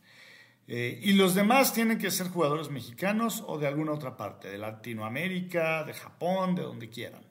Y 0.68 1.12
los 1.12 1.36
demás 1.36 1.72
tienen 1.72 1.96
que 1.96 2.10
ser 2.10 2.26
jugadores 2.26 2.70
mexicanos 2.70 3.44
o 3.46 3.56
de 3.56 3.68
alguna 3.68 3.92
otra 3.92 4.16
parte, 4.16 4.48
de 4.48 4.58
Latinoamérica, 4.58 5.84
de 5.84 5.94
Japón, 5.94 6.56
de 6.56 6.62
donde 6.62 6.88
quieran. 6.88 7.25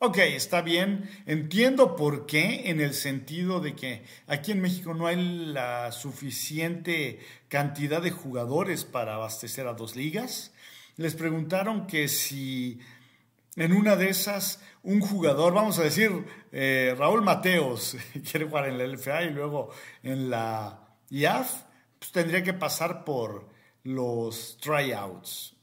Ok, 0.00 0.18
está 0.18 0.62
bien, 0.62 1.10
entiendo 1.26 1.96
por 1.96 2.24
qué, 2.26 2.70
en 2.70 2.80
el 2.80 2.94
sentido 2.94 3.58
de 3.58 3.74
que 3.74 4.04
aquí 4.28 4.52
en 4.52 4.60
México 4.60 4.94
no 4.94 5.08
hay 5.08 5.16
la 5.16 5.90
suficiente 5.90 7.18
cantidad 7.48 8.00
de 8.00 8.12
jugadores 8.12 8.84
para 8.84 9.16
abastecer 9.16 9.66
a 9.66 9.72
dos 9.72 9.96
ligas. 9.96 10.52
Les 10.96 11.16
preguntaron 11.16 11.88
que 11.88 12.06
si 12.06 12.78
en 13.56 13.72
una 13.72 13.96
de 13.96 14.10
esas 14.10 14.62
un 14.84 15.00
jugador, 15.00 15.52
vamos 15.52 15.80
a 15.80 15.82
decir, 15.82 16.12
eh, 16.52 16.94
Raúl 16.96 17.22
Mateos, 17.22 17.96
quiere 18.30 18.46
jugar 18.46 18.68
en 18.68 18.78
la 18.78 18.86
LFA 18.86 19.24
y 19.24 19.30
luego 19.30 19.70
en 20.04 20.30
la 20.30 20.78
IAF, 21.10 21.64
pues 21.98 22.12
tendría 22.12 22.44
que 22.44 22.54
pasar 22.54 23.04
por 23.04 23.48
los 23.82 24.58
tryouts. 24.60 25.56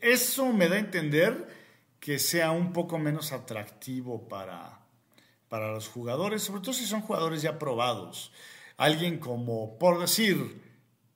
Eso 0.00 0.52
me 0.52 0.68
da 0.68 0.76
a 0.76 0.78
entender 0.78 1.48
que 2.04 2.18
sea 2.18 2.50
un 2.50 2.74
poco 2.74 2.98
menos 2.98 3.32
atractivo 3.32 4.28
para, 4.28 4.78
para 5.48 5.72
los 5.72 5.88
jugadores, 5.88 6.42
sobre 6.42 6.60
todo 6.60 6.74
si 6.74 6.84
son 6.84 7.00
jugadores 7.00 7.40
ya 7.40 7.58
probados. 7.58 8.30
Alguien 8.76 9.18
como, 9.18 9.78
por 9.78 9.98
decir, 9.98 10.60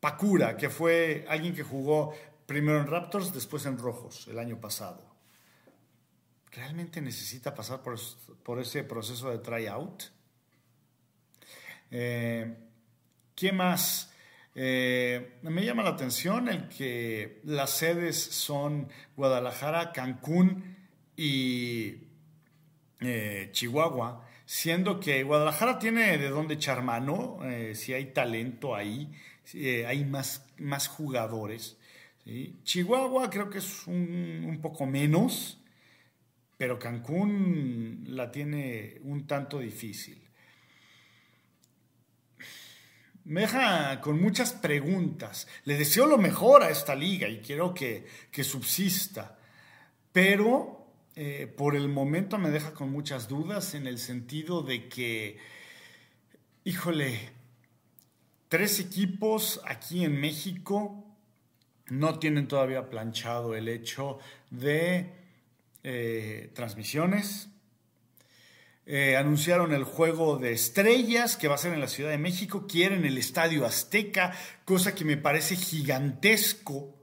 Pakura, 0.01 0.57
que 0.57 0.71
fue 0.71 1.27
alguien 1.29 1.55
que 1.55 1.63
jugó 1.63 2.15
primero 2.47 2.81
en 2.81 2.87
Raptors, 2.87 3.35
después 3.35 3.67
en 3.67 3.77
Rojos 3.77 4.29
el 4.29 4.39
año 4.39 4.63
pasado 4.63 5.05
¿realmente 6.53 7.03
necesita 7.03 7.55
pasar 7.55 7.83
por, 7.83 8.59
ese 8.59 8.83
proceso 8.83 9.29
de 9.29 9.41
tryout? 9.41 10.05
Eh, 11.91 12.57
¿Qué 13.35 13.53
más? 13.53 14.11
Eh, 14.55 15.39
me 15.43 15.67
llama 15.67 15.83
la 15.83 15.91
atención 15.91 16.49
el 16.49 16.67
que 16.71 17.43
las 17.45 17.73
sedes 17.73 18.19
son 18.19 18.89
Guadalajara, 19.17 19.93
Cancún 19.93 20.78
y 21.19 21.97
eh, 23.01 23.51
Chihuahua, 23.53 24.27
siendo 24.47 24.99
que 25.01 25.23
Guadalajara 25.23 25.79
tiene 25.79 26.17
de 26.17 26.31
dónde 26.31 26.55
echar 26.55 26.83
mano, 26.83 27.39
si 27.75 27.93
hay 27.93 28.07
talento 28.13 28.75
ahí, 28.75 29.13
hay 29.87 30.05
más, 30.07 30.47
más 30.57 30.89
jugadores. 30.89 31.77
Chihuahua 32.63 33.29
creo 33.29 33.51
que 33.51 33.59
es 33.59 33.87
un 33.87 34.59
poco 34.63 34.87
menos, 34.87 35.59
pero 36.57 36.79
Cancún 36.79 38.05
la 38.07 38.31
tiene 38.31 38.99
un 39.03 39.27
tanto 39.27 39.59
difícil. 39.59 40.29
Me 43.29 43.43
deja 43.43 44.01
con 44.01 44.19
muchas 44.19 44.55
preguntas. 44.55 45.47
Le 45.65 45.77
deseo 45.77 46.07
lo 46.07 46.17
mejor 46.17 46.63
a 46.63 46.71
esta 46.71 46.95
liga 46.95 47.29
y 47.29 47.41
quiero 47.41 47.75
que, 47.75 48.07
subsista, 48.43 49.39
pero 50.13 50.78
eh, 51.21 51.49
por 51.49 51.75
el 51.75 51.89
momento 51.89 52.39
me 52.39 52.49
deja 52.49 52.73
con 52.73 52.93
muchas 52.93 53.27
dudas 53.27 53.75
en 53.75 53.89
el 53.89 53.99
sentido 53.99 54.63
de 54.63 54.89
que, 54.89 55.37
híjole, 56.63 57.19
tres 58.49 58.79
equipos 58.79 59.61
aquí 59.67 60.05
en 60.05 60.21
México 60.21 61.05
no 61.89 62.21
tienen 62.21 62.47
todavía 62.47 62.89
planchado 62.89 63.57
el 63.57 63.69
hecho 63.69 64.21
de 64.51 65.11
eh, 65.83 66.53
transmisiones. 66.55 67.49
Eh, 68.87 69.17
anunciaron 69.17 69.73
el 69.73 69.83
juego 69.83 70.39
de 70.39 70.53
estrellas 70.53 71.37
que 71.37 71.49
va 71.49 71.57
a 71.57 71.59
ser 71.59 71.73
en 71.73 71.81
la 71.81 71.89
Ciudad 71.89 72.11
de 72.11 72.19
México. 72.19 72.69
Quieren 72.69 73.05
el 73.05 73.19
Estadio 73.19 73.67
Azteca, 73.67 74.33
cosa 74.65 74.95
que 74.95 75.05
me 75.05 75.17
parece 75.17 75.57
gigantesco 75.57 76.98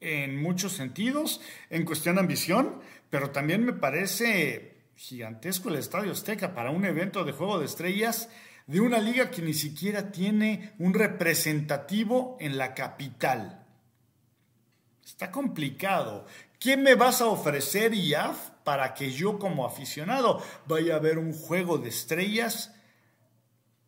en 0.00 0.40
muchos 0.40 0.72
sentidos, 0.72 1.40
en 1.70 1.84
cuestión 1.84 2.16
de 2.16 2.22
ambición, 2.22 2.80
pero 3.10 3.30
también 3.30 3.64
me 3.64 3.72
parece 3.72 4.76
gigantesco 4.96 5.68
el 5.68 5.76
Estadio 5.76 6.12
Azteca 6.12 6.54
para 6.54 6.70
un 6.70 6.84
evento 6.84 7.24
de 7.24 7.32
juego 7.32 7.58
de 7.58 7.66
estrellas 7.66 8.28
de 8.66 8.80
una 8.80 8.98
liga 8.98 9.30
que 9.30 9.42
ni 9.42 9.54
siquiera 9.54 10.12
tiene 10.12 10.74
un 10.78 10.92
representativo 10.92 12.36
en 12.38 12.58
la 12.58 12.74
capital. 12.74 13.64
Está 15.04 15.30
complicado. 15.30 16.26
¿Qué 16.60 16.76
me 16.76 16.94
vas 16.94 17.22
a 17.22 17.26
ofrecer, 17.26 17.94
IAF, 17.94 18.50
para 18.64 18.92
que 18.92 19.10
yo 19.10 19.38
como 19.38 19.64
aficionado 19.64 20.42
vaya 20.66 20.96
a 20.96 20.98
ver 20.98 21.18
un 21.18 21.32
juego 21.32 21.78
de 21.78 21.88
estrellas 21.88 22.74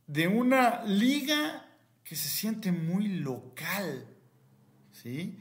de 0.06 0.28
una 0.28 0.82
liga 0.84 1.68
que 2.02 2.16
se 2.16 2.30
siente 2.30 2.72
muy 2.72 3.08
local? 3.08 4.06
¿Sí? 4.92 5.38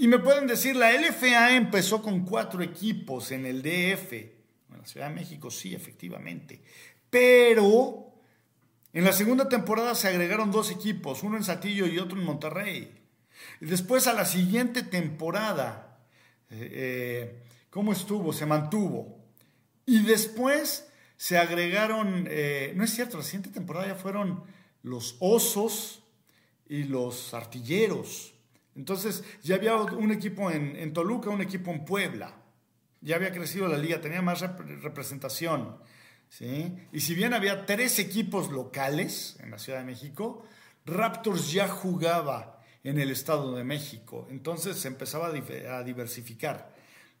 Y 0.00 0.08
me 0.08 0.18
pueden 0.18 0.46
decir, 0.46 0.76
la 0.76 0.92
LFA 0.92 1.56
empezó 1.56 2.00
con 2.00 2.24
cuatro 2.24 2.62
equipos 2.62 3.32
en 3.32 3.44
el 3.44 3.60
DF. 3.60 4.12
En 4.14 4.78
la 4.78 4.86
Ciudad 4.86 5.10
de 5.10 5.14
México 5.14 5.50
sí, 5.50 5.74
efectivamente. 5.74 6.62
Pero 7.10 8.10
en 8.94 9.04
la 9.04 9.12
segunda 9.12 9.46
temporada 9.46 9.94
se 9.94 10.08
agregaron 10.08 10.50
dos 10.50 10.70
equipos, 10.70 11.22
uno 11.22 11.36
en 11.36 11.44
Satillo 11.44 11.86
y 11.86 11.98
otro 11.98 12.18
en 12.18 12.24
Monterrey. 12.24 12.98
Y 13.60 13.66
después 13.66 14.06
a 14.06 14.14
la 14.14 14.24
siguiente 14.24 14.82
temporada 14.82 15.98
eh, 16.48 16.70
eh, 16.72 17.42
¿cómo 17.68 17.92
estuvo? 17.92 18.32
Se 18.32 18.46
mantuvo. 18.46 19.18
Y 19.84 20.02
después 20.04 20.88
se 21.18 21.36
agregaron, 21.36 22.26
eh, 22.30 22.72
no 22.74 22.84
es 22.84 22.90
cierto, 22.94 23.18
la 23.18 23.22
siguiente 23.22 23.50
temporada 23.50 23.88
ya 23.88 23.96
fueron 23.96 24.44
los 24.82 25.16
osos 25.20 26.02
y 26.66 26.84
los 26.84 27.34
artilleros. 27.34 28.32
Entonces 28.76 29.24
ya 29.42 29.56
había 29.56 29.76
un 29.76 30.12
equipo 30.12 30.50
en, 30.50 30.92
Toluca, 30.92 31.30
un 31.30 31.40
equipo 31.40 31.70
en 31.70 31.84
Puebla. 31.84 32.34
Ya 33.00 33.16
había 33.16 33.32
crecido 33.32 33.68
la 33.68 33.78
liga, 33.78 34.00
tenía 34.00 34.22
más 34.22 34.40
representación. 34.82 35.76
¿sí? 36.28 36.74
Y 36.92 37.00
si 37.00 37.14
bien 37.14 37.34
había 37.34 37.66
tres 37.66 37.98
equipos 37.98 38.50
locales 38.50 39.36
en 39.40 39.50
la 39.50 39.58
Ciudad 39.58 39.80
de 39.80 39.86
México, 39.86 40.44
Raptors 40.86 41.52
ya 41.52 41.68
jugaba 41.68 42.60
en 42.84 42.98
el 42.98 43.10
Estado 43.10 43.54
de 43.54 43.64
México. 43.64 44.26
Entonces 44.30 44.76
se 44.76 44.88
empezaba 44.88 45.28
a 45.28 45.82
diversificar. 45.82 46.74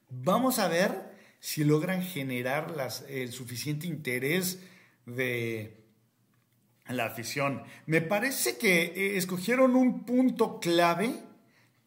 Vamos 0.08 0.58
a 0.58 0.68
ver 0.68 1.10
si 1.40 1.64
logran 1.64 2.02
generar 2.02 2.74
el 3.08 3.32
suficiente 3.32 3.86
interés 3.86 4.60
de 5.06 5.80
la 6.88 7.06
afición. 7.06 7.62
Me 7.86 8.00
parece 8.00 8.58
que 8.58 8.82
eh, 8.82 9.16
escogieron 9.16 9.76
un 9.76 10.04
punto 10.04 10.60
clave 10.60 11.29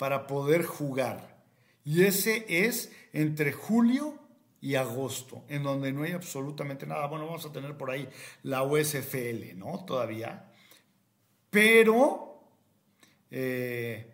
para 0.04 0.28
poder 0.28 0.66
jugar. 0.66 1.42
Y 1.86 2.04
ese 2.04 2.46
es 2.50 2.92
entre 3.14 3.54
julio 3.54 4.20
y 4.60 4.76
agosto, 4.76 5.46
en 5.48 5.64
donde 5.64 5.94
no 5.94 6.04
hay 6.04 6.12
absolutamente 6.12 6.86
nada. 6.86 7.08
Bueno, 7.08 7.26
vamos 7.26 7.46
a 7.46 7.54
tener 7.54 7.78
por 7.78 7.90
ahí 7.90 8.10
la 8.42 8.64
USFL, 8.64 9.56
¿no? 9.56 9.86
Todavía. 9.86 10.52
Pero 11.50 12.44
eh, 13.32 14.12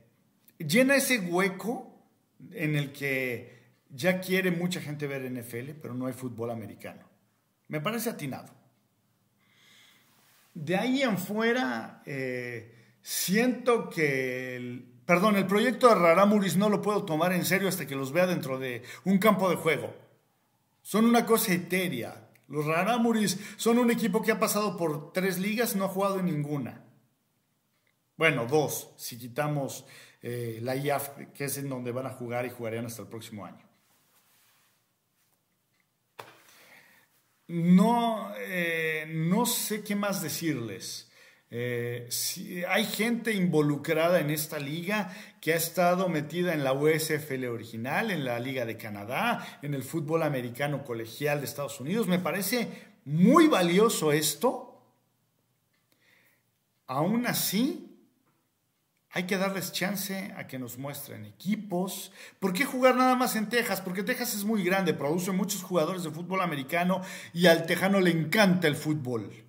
llena 0.59 0.95
ese 0.95 1.21
hueco 1.21 2.07
en 2.51 2.75
el 2.75 2.91
que 2.91 3.57
ya 3.89 4.21
quiere 4.21 4.51
mucha 4.51 4.81
gente 4.81 5.07
ver 5.07 5.23
NFL, 5.23 5.71
pero 5.81 5.95
no 5.95 6.05
hay 6.05 6.13
fútbol 6.13 6.51
americano. 6.51 7.09
Me 7.67 7.81
parece 7.81 8.11
atinado. 8.11 8.53
de 10.53 10.75
ahí 10.75 11.01
en 11.01 11.17
fuera, 11.17 12.03
eh, 12.05 12.75
siento 13.01 13.89
que, 13.89 14.55
el, 14.55 14.98
perdón, 15.09 15.37
el 15.37 15.47
proyecto 15.47 15.89
de 15.89 15.95
Raramuris 15.95 16.55
no 16.55 16.69
lo 16.69 16.83
puedo 16.83 17.03
tomar 17.03 17.33
en 17.33 17.43
serio 17.43 17.67
hasta 17.67 17.87
que 17.87 17.95
los 17.95 18.11
vea 18.11 18.27
dentro 18.27 18.59
de 18.59 18.83
un 19.05 19.17
campo 19.17 19.49
de 19.49 19.55
juego. 19.55 19.91
Son 20.83 21.03
una 21.03 21.25
cosa 21.25 21.51
etérea. 21.51 22.29
Los 22.47 22.67
Raramuris 22.67 23.39
son 23.57 23.79
un 23.79 23.89
equipo 23.89 24.21
que 24.21 24.31
ha 24.31 24.39
pasado 24.39 24.77
por 24.77 25.11
tres 25.11 25.39
ligas, 25.39 25.75
no 25.75 25.85
ha 25.85 25.87
jugado 25.87 26.19
en 26.19 26.27
ninguna. 26.27 26.85
Bueno, 28.17 28.45
dos, 28.45 28.93
si 28.97 29.17
quitamos 29.17 29.83
eh, 30.21 30.59
la 30.61 30.75
IAF, 30.75 31.09
que 31.33 31.45
es 31.45 31.57
en 31.57 31.69
donde 31.69 31.91
van 31.91 32.05
a 32.05 32.11
jugar 32.11 32.45
y 32.45 32.51
jugarían 32.51 32.85
hasta 32.85 33.01
el 33.01 33.07
próximo 33.07 33.47
año. 33.47 33.67
No, 37.47 38.31
eh, 38.37 39.07
no 39.09 39.47
sé 39.47 39.83
qué 39.83 39.95
más 39.95 40.21
decirles. 40.21 41.08
Eh, 41.51 42.07
hay 42.67 42.85
gente 42.85 43.33
involucrada 43.33 44.19
en 44.19 44.29
esta 44.29 44.59
liga 44.59 45.11
que 45.41 45.53
ha 45.53 45.55
estado 45.55 46.07
metida 46.07 46.53
en 46.53 46.63
la 46.63 46.73
USFL 46.73 47.45
original, 47.45 48.11
en 48.11 48.23
la 48.23 48.39
Liga 48.39 48.65
de 48.65 48.77
Canadá, 48.77 49.59
en 49.61 49.73
el 49.73 49.83
fútbol 49.83 50.23
americano 50.23 50.83
colegial 50.83 51.39
de 51.39 51.45
Estados 51.45 51.79
Unidos. 51.79 52.07
Me 52.07 52.19
parece 52.19 52.69
muy 53.05 53.47
valioso 53.47 54.11
esto. 54.11 54.65
Aún 56.85 57.25
así, 57.25 57.89
hay 59.11 59.23
que 59.23 59.37
darles 59.37 59.71
chance 59.71 60.33
a 60.37 60.45
que 60.45 60.59
nos 60.59 60.77
muestren 60.77 61.25
equipos. 61.25 62.11
¿Por 62.39 62.53
qué 62.53 62.63
jugar 62.63 62.95
nada 62.95 63.15
más 63.15 63.35
en 63.35 63.49
Texas? 63.49 63.81
Porque 63.81 64.03
Texas 64.03 64.35
es 64.35 64.43
muy 64.43 64.63
grande, 64.63 64.93
produce 64.93 65.31
muchos 65.31 65.63
jugadores 65.63 66.03
de 66.03 66.11
fútbol 66.11 66.41
americano 66.41 67.01
y 67.33 67.47
al 67.47 67.65
tejano 67.65 67.99
le 68.01 68.11
encanta 68.11 68.67
el 68.67 68.75
fútbol. 68.75 69.48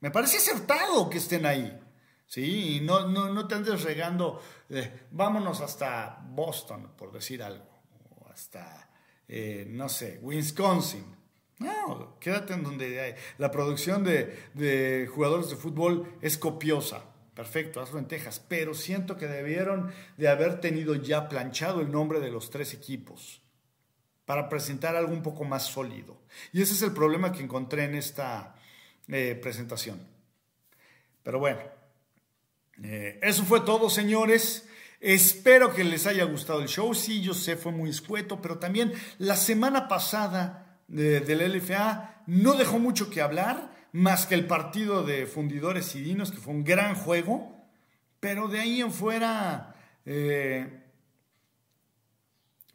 Me 0.00 0.10
parece 0.10 0.36
acertado 0.38 1.08
que 1.10 1.18
estén 1.18 1.46
ahí. 1.46 1.78
Sí, 2.26 2.76
y 2.76 2.80
no, 2.82 3.08
no, 3.08 3.32
no 3.32 3.48
te 3.48 3.54
andes 3.54 3.82
regando, 3.82 4.42
vámonos 5.10 5.62
hasta 5.62 6.20
Boston, 6.28 6.92
por 6.94 7.10
decir 7.10 7.42
algo, 7.42 7.64
o 8.16 8.28
hasta, 8.28 8.90
eh, 9.26 9.66
no 9.66 9.88
sé, 9.88 10.18
Wisconsin. 10.22 11.16
No, 11.58 12.18
quédate 12.20 12.52
en 12.52 12.62
donde 12.62 13.00
hay. 13.00 13.14
La 13.38 13.50
producción 13.50 14.04
de, 14.04 14.50
de 14.52 15.08
jugadores 15.12 15.48
de 15.48 15.56
fútbol 15.56 16.18
es 16.20 16.36
copiosa. 16.36 17.02
Perfecto, 17.34 17.80
hazlo 17.80 17.98
en 17.98 18.08
Texas, 18.08 18.44
pero 18.46 18.74
siento 18.74 19.16
que 19.16 19.26
debieron 19.26 19.90
de 20.16 20.28
haber 20.28 20.60
tenido 20.60 20.96
ya 20.96 21.28
planchado 21.28 21.80
el 21.80 21.90
nombre 21.90 22.20
de 22.20 22.30
los 22.30 22.50
tres 22.50 22.74
equipos 22.74 23.40
para 24.26 24.50
presentar 24.50 24.96
algo 24.96 25.12
un 25.12 25.22
poco 25.22 25.44
más 25.44 25.64
sólido. 25.64 26.20
Y 26.52 26.60
ese 26.60 26.74
es 26.74 26.82
el 26.82 26.92
problema 26.92 27.32
que 27.32 27.42
encontré 27.42 27.84
en 27.84 27.94
esta 27.94 28.54
eh, 29.08 29.38
presentación. 29.40 30.00
Pero 31.22 31.38
bueno, 31.38 31.60
eh, 32.82 33.18
eso 33.22 33.44
fue 33.44 33.60
todo, 33.60 33.88
señores. 33.88 34.68
Espero 35.00 35.74
que 35.74 35.84
les 35.84 36.06
haya 36.06 36.24
gustado 36.24 36.60
el 36.60 36.68
show. 36.68 36.94
Sí, 36.94 37.22
yo 37.22 37.32
sé, 37.32 37.56
fue 37.56 37.72
muy 37.72 37.88
escueto, 37.90 38.42
pero 38.42 38.58
también 38.58 38.92
la 39.18 39.36
semana 39.36 39.88
pasada 39.88 40.78
eh, 40.92 41.22
del 41.24 41.56
LFA 41.56 42.22
no 42.26 42.54
dejó 42.54 42.78
mucho 42.78 43.08
que 43.08 43.22
hablar 43.22 43.88
más 43.92 44.26
que 44.26 44.34
el 44.34 44.46
partido 44.46 45.02
de 45.04 45.26
Fundidores 45.26 45.94
y 45.94 46.02
Dinos, 46.02 46.30
que 46.30 46.38
fue 46.38 46.52
un 46.52 46.64
gran 46.64 46.94
juego, 46.94 47.66
pero 48.20 48.48
de 48.48 48.60
ahí 48.60 48.80
en 48.82 48.92
fuera 48.92 49.74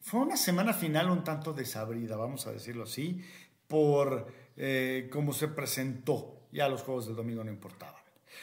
fue 0.03 0.19
una 0.19 0.37
semana 0.37 0.73
final 0.73 1.09
un 1.09 1.23
tanto 1.23 1.53
desabrida, 1.53 2.15
vamos 2.15 2.45
a 2.45 2.51
decirlo 2.51 2.83
así, 2.83 3.23
por 3.67 4.27
eh, 4.57 5.09
cómo 5.11 5.33
se 5.33 5.47
presentó. 5.47 6.47
Ya 6.51 6.69
los 6.69 6.83
juegos 6.83 7.07
del 7.07 7.15
domingo 7.15 7.43
no 7.43 7.51
importaban. 7.51 8.01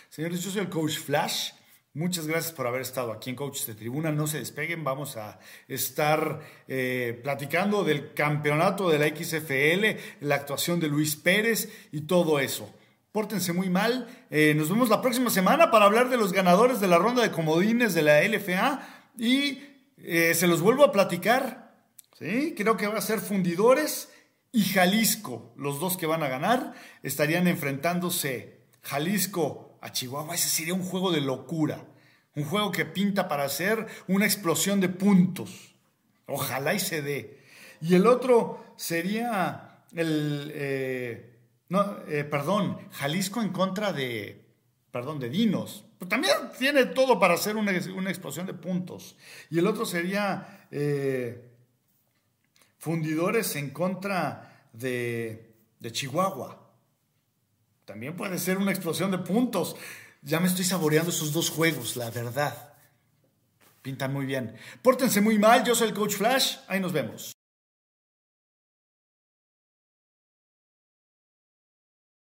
Señores, 0.08 0.42
yo 0.42 0.50
soy 0.50 0.62
el 0.62 0.68
coach 0.68 0.98
Flash. 0.98 1.52
Muchas 1.92 2.28
gracias 2.28 2.52
por 2.52 2.68
haber 2.68 2.82
estado 2.82 3.10
aquí 3.10 3.30
en 3.30 3.36
Coaches 3.36 3.66
de 3.66 3.74
Tribuna. 3.74 4.12
No 4.12 4.28
se 4.28 4.38
despeguen, 4.38 4.84
vamos 4.84 5.16
a 5.16 5.40
estar 5.66 6.40
eh, 6.68 7.20
platicando 7.24 7.82
del 7.82 8.14
campeonato 8.14 8.88
de 8.90 8.98
la 9.00 9.08
XFL, 9.08 10.24
la 10.24 10.36
actuación 10.36 10.78
de 10.78 10.86
Luis 10.86 11.16
Pérez 11.16 11.68
y 11.90 12.02
todo 12.02 12.38
eso. 12.38 12.72
Pórtense 13.10 13.52
muy 13.52 13.68
mal. 13.70 14.06
Eh, 14.30 14.54
nos 14.56 14.70
vemos 14.70 14.88
la 14.88 15.02
próxima 15.02 15.30
semana 15.30 15.72
para 15.72 15.86
hablar 15.86 16.10
de 16.10 16.16
los 16.16 16.32
ganadores 16.32 16.80
de 16.80 16.86
la 16.86 16.98
ronda 16.98 17.22
de 17.22 17.32
comodines 17.32 17.92
de 17.92 18.02
la 18.02 18.22
LFA 18.22 18.86
y 19.18 19.58
eh, 19.98 20.32
se 20.34 20.46
los 20.46 20.60
vuelvo 20.60 20.84
a 20.84 20.92
platicar. 20.92 21.74
¿sí? 22.16 22.54
Creo 22.56 22.76
que 22.76 22.86
va 22.86 22.98
a 22.98 23.02
ser 23.02 23.18
Fundidores 23.18 24.12
y 24.52 24.64
Jalisco, 24.64 25.52
los 25.56 25.78
dos 25.78 25.96
que 25.96 26.06
van 26.06 26.22
a 26.22 26.28
ganar. 26.28 26.74
Estarían 27.02 27.46
enfrentándose 27.46 28.66
Jalisco 28.82 29.78
a 29.80 29.92
Chihuahua, 29.92 30.34
ese 30.34 30.48
sería 30.48 30.74
un 30.74 30.82
juego 30.82 31.12
de 31.12 31.20
locura. 31.20 31.86
Un 32.34 32.44
juego 32.44 32.70
que 32.70 32.84
pinta 32.84 33.28
para 33.28 33.44
hacer 33.44 33.86
una 34.08 34.24
explosión 34.24 34.80
de 34.80 34.88
puntos. 34.88 35.74
Ojalá 36.26 36.74
y 36.74 36.80
se 36.80 37.02
dé. 37.02 37.40
Y 37.80 37.94
el 37.94 38.06
otro 38.06 38.64
sería 38.76 39.84
el, 39.94 40.52
eh, 40.54 41.38
no, 41.68 41.98
eh, 42.08 42.24
perdón, 42.24 42.78
Jalisco 42.92 43.42
en 43.42 43.50
contra 43.50 43.92
de, 43.92 44.44
perdón, 44.90 45.18
de 45.18 45.30
Dinos. 45.30 45.84
Pero 45.98 46.08
también 46.08 46.34
tiene 46.58 46.86
todo 46.86 47.18
para 47.18 47.34
hacer 47.34 47.56
una, 47.56 47.72
explosión 47.72 48.46
de 48.46 48.54
puntos. 48.54 49.16
Y 49.50 49.58
el 49.58 49.66
otro 49.66 49.84
sería 49.84 50.66
eh, 50.70 51.49
Fundidores 52.80 53.56
en 53.56 53.70
contra 53.70 54.66
de, 54.72 55.54
de 55.78 55.92
Chihuahua. 55.92 56.72
También 57.84 58.16
puede 58.16 58.38
ser 58.38 58.56
una 58.56 58.70
explosión 58.70 59.10
de 59.10 59.18
puntos. 59.18 59.76
Ya 60.22 60.40
me 60.40 60.46
estoy 60.48 60.64
saboreando 60.64 61.10
esos 61.10 61.34
dos 61.34 61.50
juegos, 61.50 61.96
la 61.96 62.10
verdad. 62.10 62.72
Pintan 63.82 64.14
muy 64.14 64.24
bien. 64.24 64.56
Pórtense 64.80 65.20
muy 65.20 65.38
mal, 65.38 65.62
yo 65.62 65.74
soy 65.74 65.88
el 65.88 65.94
Coach 65.94 66.14
Flash, 66.14 66.56
ahí 66.68 66.80
nos 66.80 66.92
vemos. 66.92 67.34